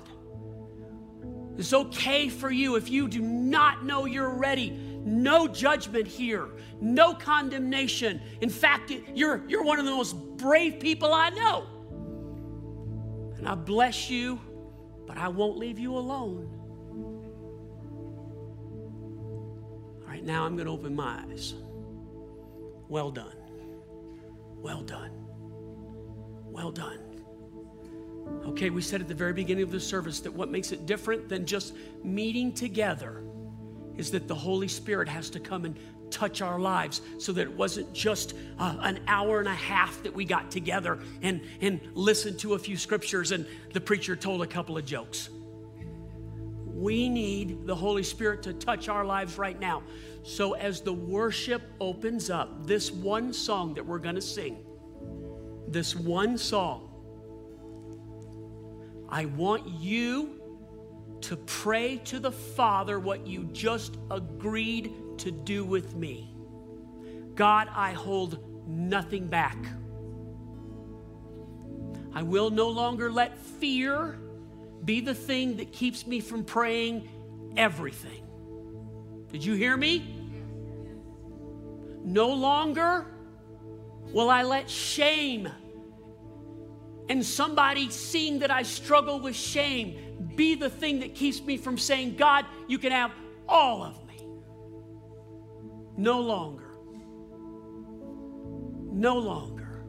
[1.57, 6.49] It's okay for you if you do not know you're ready no judgment here,
[6.81, 8.21] no condemnation.
[8.41, 11.67] In fact, you're, you're one of the most brave people I know.
[13.37, 14.41] And I bless you,
[15.07, 16.55] but I won't leave you alone.
[20.03, 21.55] All right, now I'm going to open my eyes.
[22.89, 23.37] Well done.
[24.57, 25.13] Well done.
[26.45, 27.01] Well done.
[28.45, 31.29] Okay, we said at the very beginning of the service that what makes it different
[31.29, 33.23] than just meeting together
[33.99, 35.77] is that the Holy Spirit has to come and
[36.11, 40.15] touch our lives so that it wasn't just uh, an hour and a half that
[40.15, 44.47] we got together and, and listened to a few scriptures and the preacher told a
[44.47, 45.29] couple of jokes.
[46.65, 49.83] We need the Holy Spirit to touch our lives right now.
[50.23, 54.65] So, as the worship opens up, this one song that we're going to sing,
[55.67, 56.89] this one song,
[59.09, 60.38] I want you
[61.23, 66.35] to pray to the Father what you just agreed to do with me.
[67.35, 69.57] God, I hold nothing back.
[72.13, 74.19] I will no longer let fear
[74.85, 77.09] be the thing that keeps me from praying
[77.57, 78.25] everything.
[79.31, 80.15] Did you hear me?
[82.05, 83.07] No longer
[84.13, 85.49] will I let shame
[87.09, 91.79] and somebody seeing that I struggle with shame be the thing that keeps me from
[91.79, 93.13] saying, God, you can have
[93.49, 94.27] all of me.
[95.97, 96.71] No longer.
[98.93, 99.85] No longer.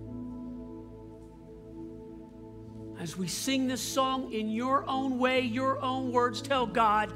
[3.00, 7.14] As we sing this song in your own way, your own words, tell God,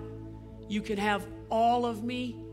[0.69, 2.43] you can have all of me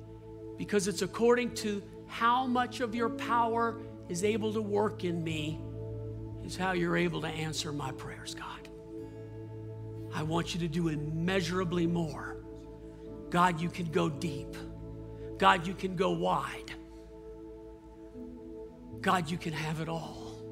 [0.58, 5.60] because it's according to how much of your power is able to work in me,
[6.50, 8.68] is how you're able to answer my prayers, God.
[10.12, 12.38] I want you to do immeasurably more.
[13.30, 14.56] God, you can go deep.
[15.38, 16.72] God, you can go wide.
[19.00, 20.42] God, you can have it all.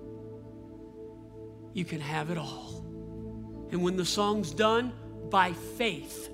[1.75, 2.85] You can have it all.
[3.73, 4.93] And when the song's done,
[5.31, 6.31] by faith,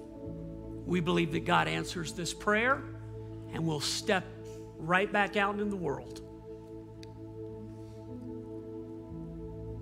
[0.85, 2.83] we believe that God answers this prayer
[3.55, 4.25] and we'll step
[4.77, 6.21] right back out in the world.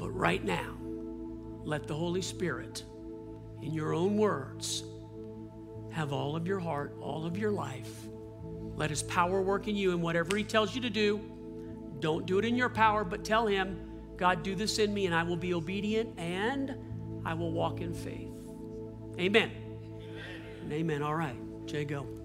[0.02, 0.74] But right now,
[1.62, 2.82] let the Holy Spirit,
[3.62, 4.82] in your own words,
[5.92, 8.08] have all of your heart, all of your life.
[8.74, 11.20] Let His power work in you, and whatever He tells you to do,
[12.00, 13.78] don't do it in your power, but tell Him,
[14.16, 16.74] God, do this in me, and I will be obedient and
[17.24, 18.32] I will walk in faith.
[19.20, 19.52] Amen.
[20.64, 20.72] Amen.
[20.72, 21.02] amen.
[21.04, 21.36] All right,
[21.66, 22.21] Jay, go.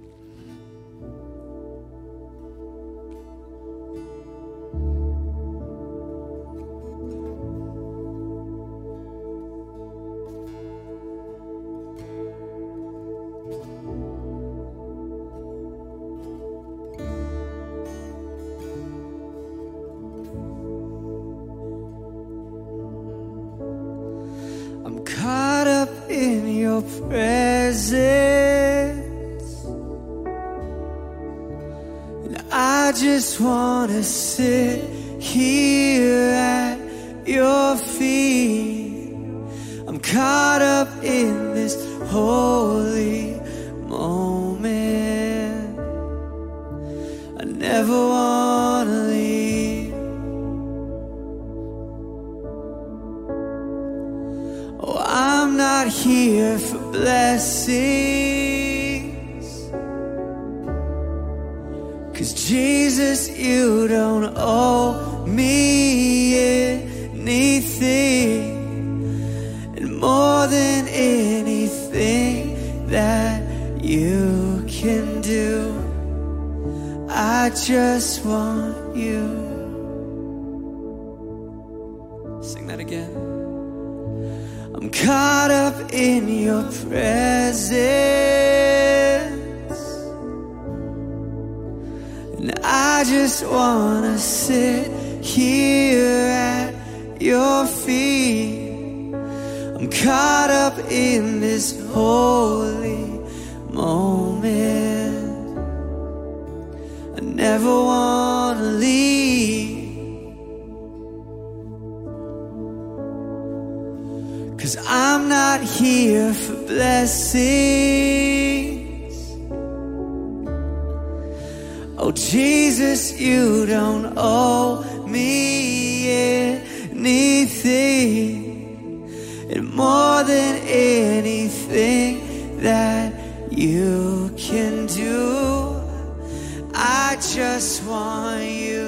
[137.10, 138.86] I just want you.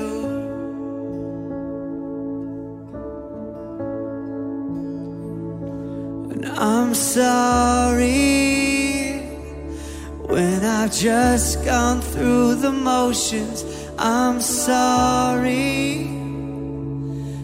[6.31, 8.09] And I'm sorry
[10.27, 13.63] when I've just gone through the motions,
[13.97, 16.03] I'm sorry.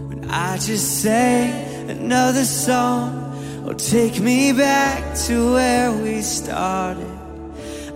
[0.09, 7.14] When I just sang another song, or take me back to where we started.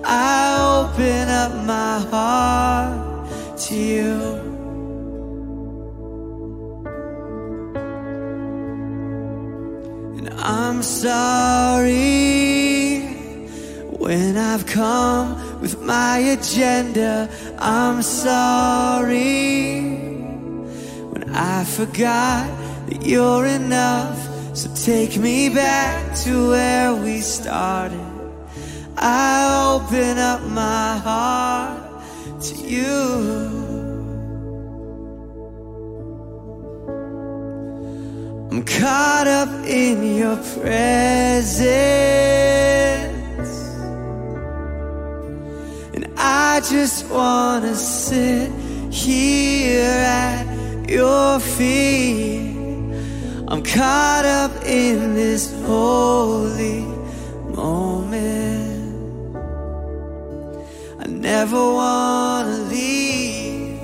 [0.04, 4.50] I open up my heart to you.
[10.18, 12.30] And I'm sorry
[14.00, 19.82] when I've come with my agenda, I'm sorry.
[21.12, 22.48] When I forgot
[22.88, 24.18] that you're enough,
[24.58, 28.09] so take me back to where we started.
[29.02, 32.02] I open up my heart
[32.42, 33.70] to you.
[38.52, 41.70] I'm caught up in your presence.
[45.94, 48.52] And I just wanna sit
[48.92, 52.54] here at your feet.
[53.48, 56.82] I'm caught up in this holy
[57.56, 58.69] moment.
[61.20, 63.82] Never wanna leave.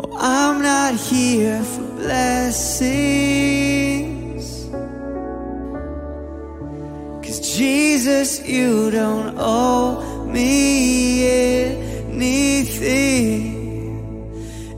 [0.00, 3.30] Oh, I'm not here for blessings.
[7.24, 11.28] Cause Jesus, you don't owe me
[12.08, 12.90] anything.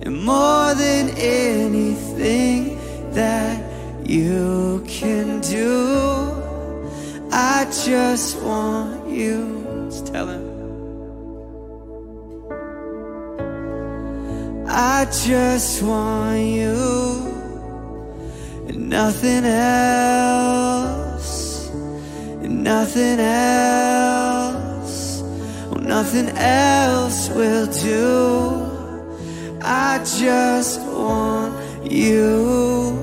[0.03, 2.79] And more than anything
[3.15, 3.59] that
[4.05, 6.42] you can do,
[7.33, 9.89] I just want you.
[9.91, 10.53] Just tell him.
[14.75, 16.73] I just want you
[18.69, 25.21] and nothing else, and nothing else,
[25.71, 28.63] oh, nothing else will do.
[29.63, 31.55] I just want
[31.91, 32.97] you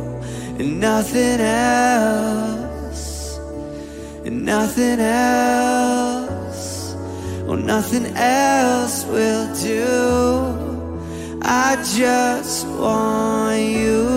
[0.57, 2.68] and nothing else,
[4.45, 6.93] nothing else,
[7.47, 10.67] oh, nothing else will do.
[11.41, 14.07] I just want you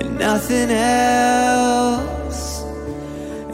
[0.00, 2.42] and nothing else,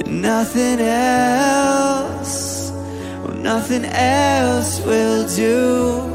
[0.01, 6.15] and nothing else, oh, nothing else will do.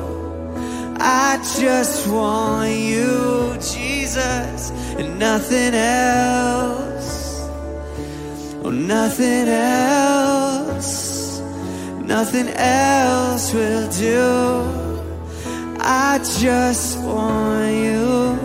[1.04, 6.91] I just want you, Jesus, and nothing else,
[8.88, 11.40] nothing else,
[12.04, 14.82] nothing else will do.
[15.80, 18.38] I just want you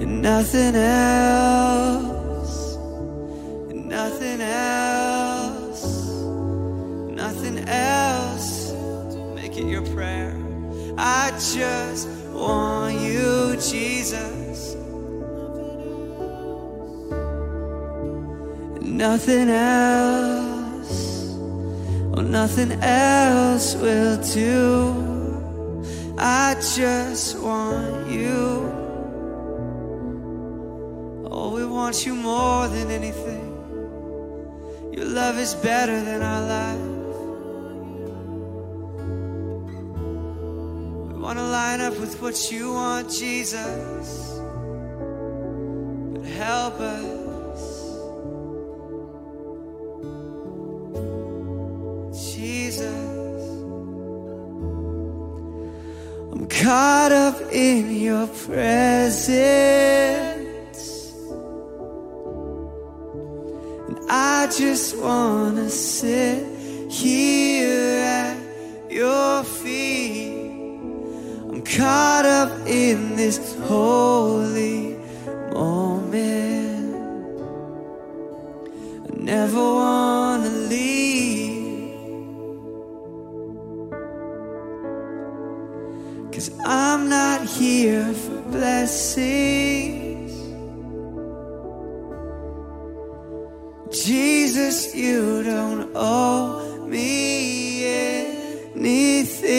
[0.00, 1.76] and nothing else,
[3.70, 6.10] and nothing else,
[7.10, 8.72] nothing else.
[9.34, 10.36] Make it your prayer.
[10.98, 14.35] I just want you, Jesus.
[18.96, 21.34] Nothing else,
[22.14, 25.06] oh, nothing else will do.
[26.18, 28.72] I just want you.
[31.30, 33.44] Oh, we want you more than anything.
[34.92, 36.80] Your love is better than our life.
[41.12, 44.40] We want to line up with what you want, Jesus.
[46.14, 47.15] But help us,
[56.66, 59.36] caught up in your presence.
[63.86, 66.44] And I just wanna sit
[66.90, 68.36] here at
[68.90, 70.34] your feet.
[71.50, 73.38] I'm caught up in this
[73.70, 74.96] holy
[75.52, 76.96] moment.
[79.06, 81.15] I never wanna leave.
[86.36, 90.32] Cause I'm not here for blessings.
[93.90, 97.86] Jesus, you don't owe me
[98.74, 99.54] anything.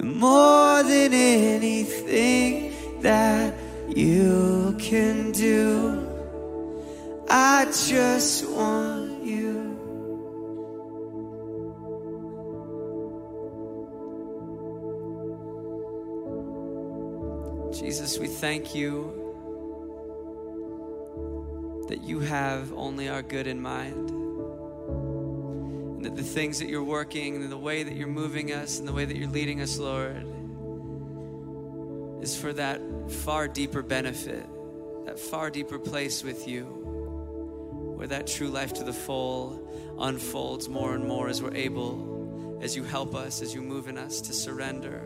[0.00, 3.52] More than anything that
[3.88, 6.06] you can do,
[7.28, 8.83] I just want
[18.44, 19.08] thank you
[21.88, 24.10] that you have only our good in mind.
[25.96, 28.86] And that the things that you're working and the way that you're moving us and
[28.86, 30.26] the way that you're leading us, Lord,
[32.22, 34.44] is for that far deeper benefit,
[35.06, 36.64] that far deeper place with you,
[37.96, 39.66] where that true life to the full
[39.98, 43.96] unfolds more and more as we're able, as you help us, as you move in
[43.96, 45.00] us to surrender,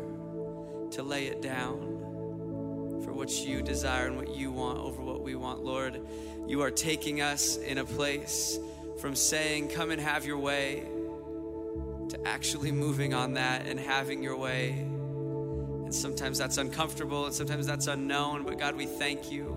[0.91, 1.88] to lay it down
[3.09, 5.65] for what you desire and what you want over what we want.
[5.65, 5.99] Lord,
[6.47, 8.59] you are taking us in a place
[9.01, 10.83] from saying, Come and have your way,
[12.11, 14.73] to actually moving on that and having your way.
[14.73, 19.57] And sometimes that's uncomfortable and sometimes that's unknown, but God, we thank you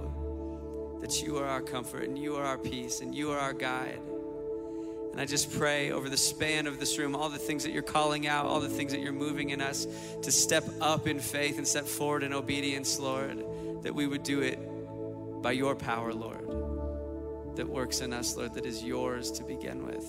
[1.02, 4.00] that you are our comfort and you are our peace and you are our guide.
[5.12, 7.82] And I just pray over the span of this room, all the things that you're
[7.82, 9.86] calling out, all the things that you're moving in us
[10.22, 13.44] to step up in faith and step forward in obedience, Lord,
[13.84, 14.58] that we would do it
[15.42, 16.48] by your power, Lord,
[17.58, 20.06] that works in us, Lord, that is yours to begin with.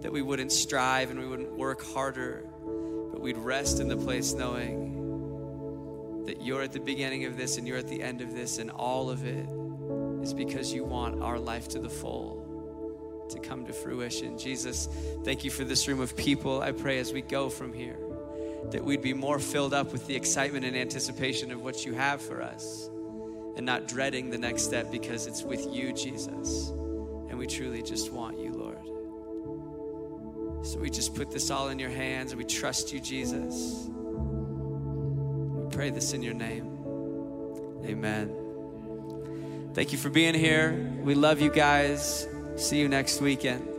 [0.00, 2.46] That we wouldn't strive and we wouldn't work harder,
[3.12, 4.94] but we'd rest in the place knowing
[6.24, 8.70] that you're at the beginning of this and you're at the end of this, and
[8.70, 9.46] all of it
[10.22, 12.45] is because you want our life to the full
[13.30, 14.38] to come to fruition.
[14.38, 14.88] Jesus,
[15.24, 16.60] thank you for this room of people.
[16.60, 17.96] I pray as we go from here
[18.70, 22.20] that we'd be more filled up with the excitement and anticipation of what you have
[22.20, 22.90] for us
[23.56, 26.68] and not dreading the next step because it's with you, Jesus.
[27.28, 28.78] And we truly just want you, Lord.
[30.66, 33.88] So we just put this all in your hands and we trust you, Jesus.
[35.54, 36.72] We pray this in your name.
[37.84, 38.34] Amen.
[39.74, 40.92] Thank you for being here.
[41.02, 42.26] We love you guys.
[42.56, 43.75] See you next weekend.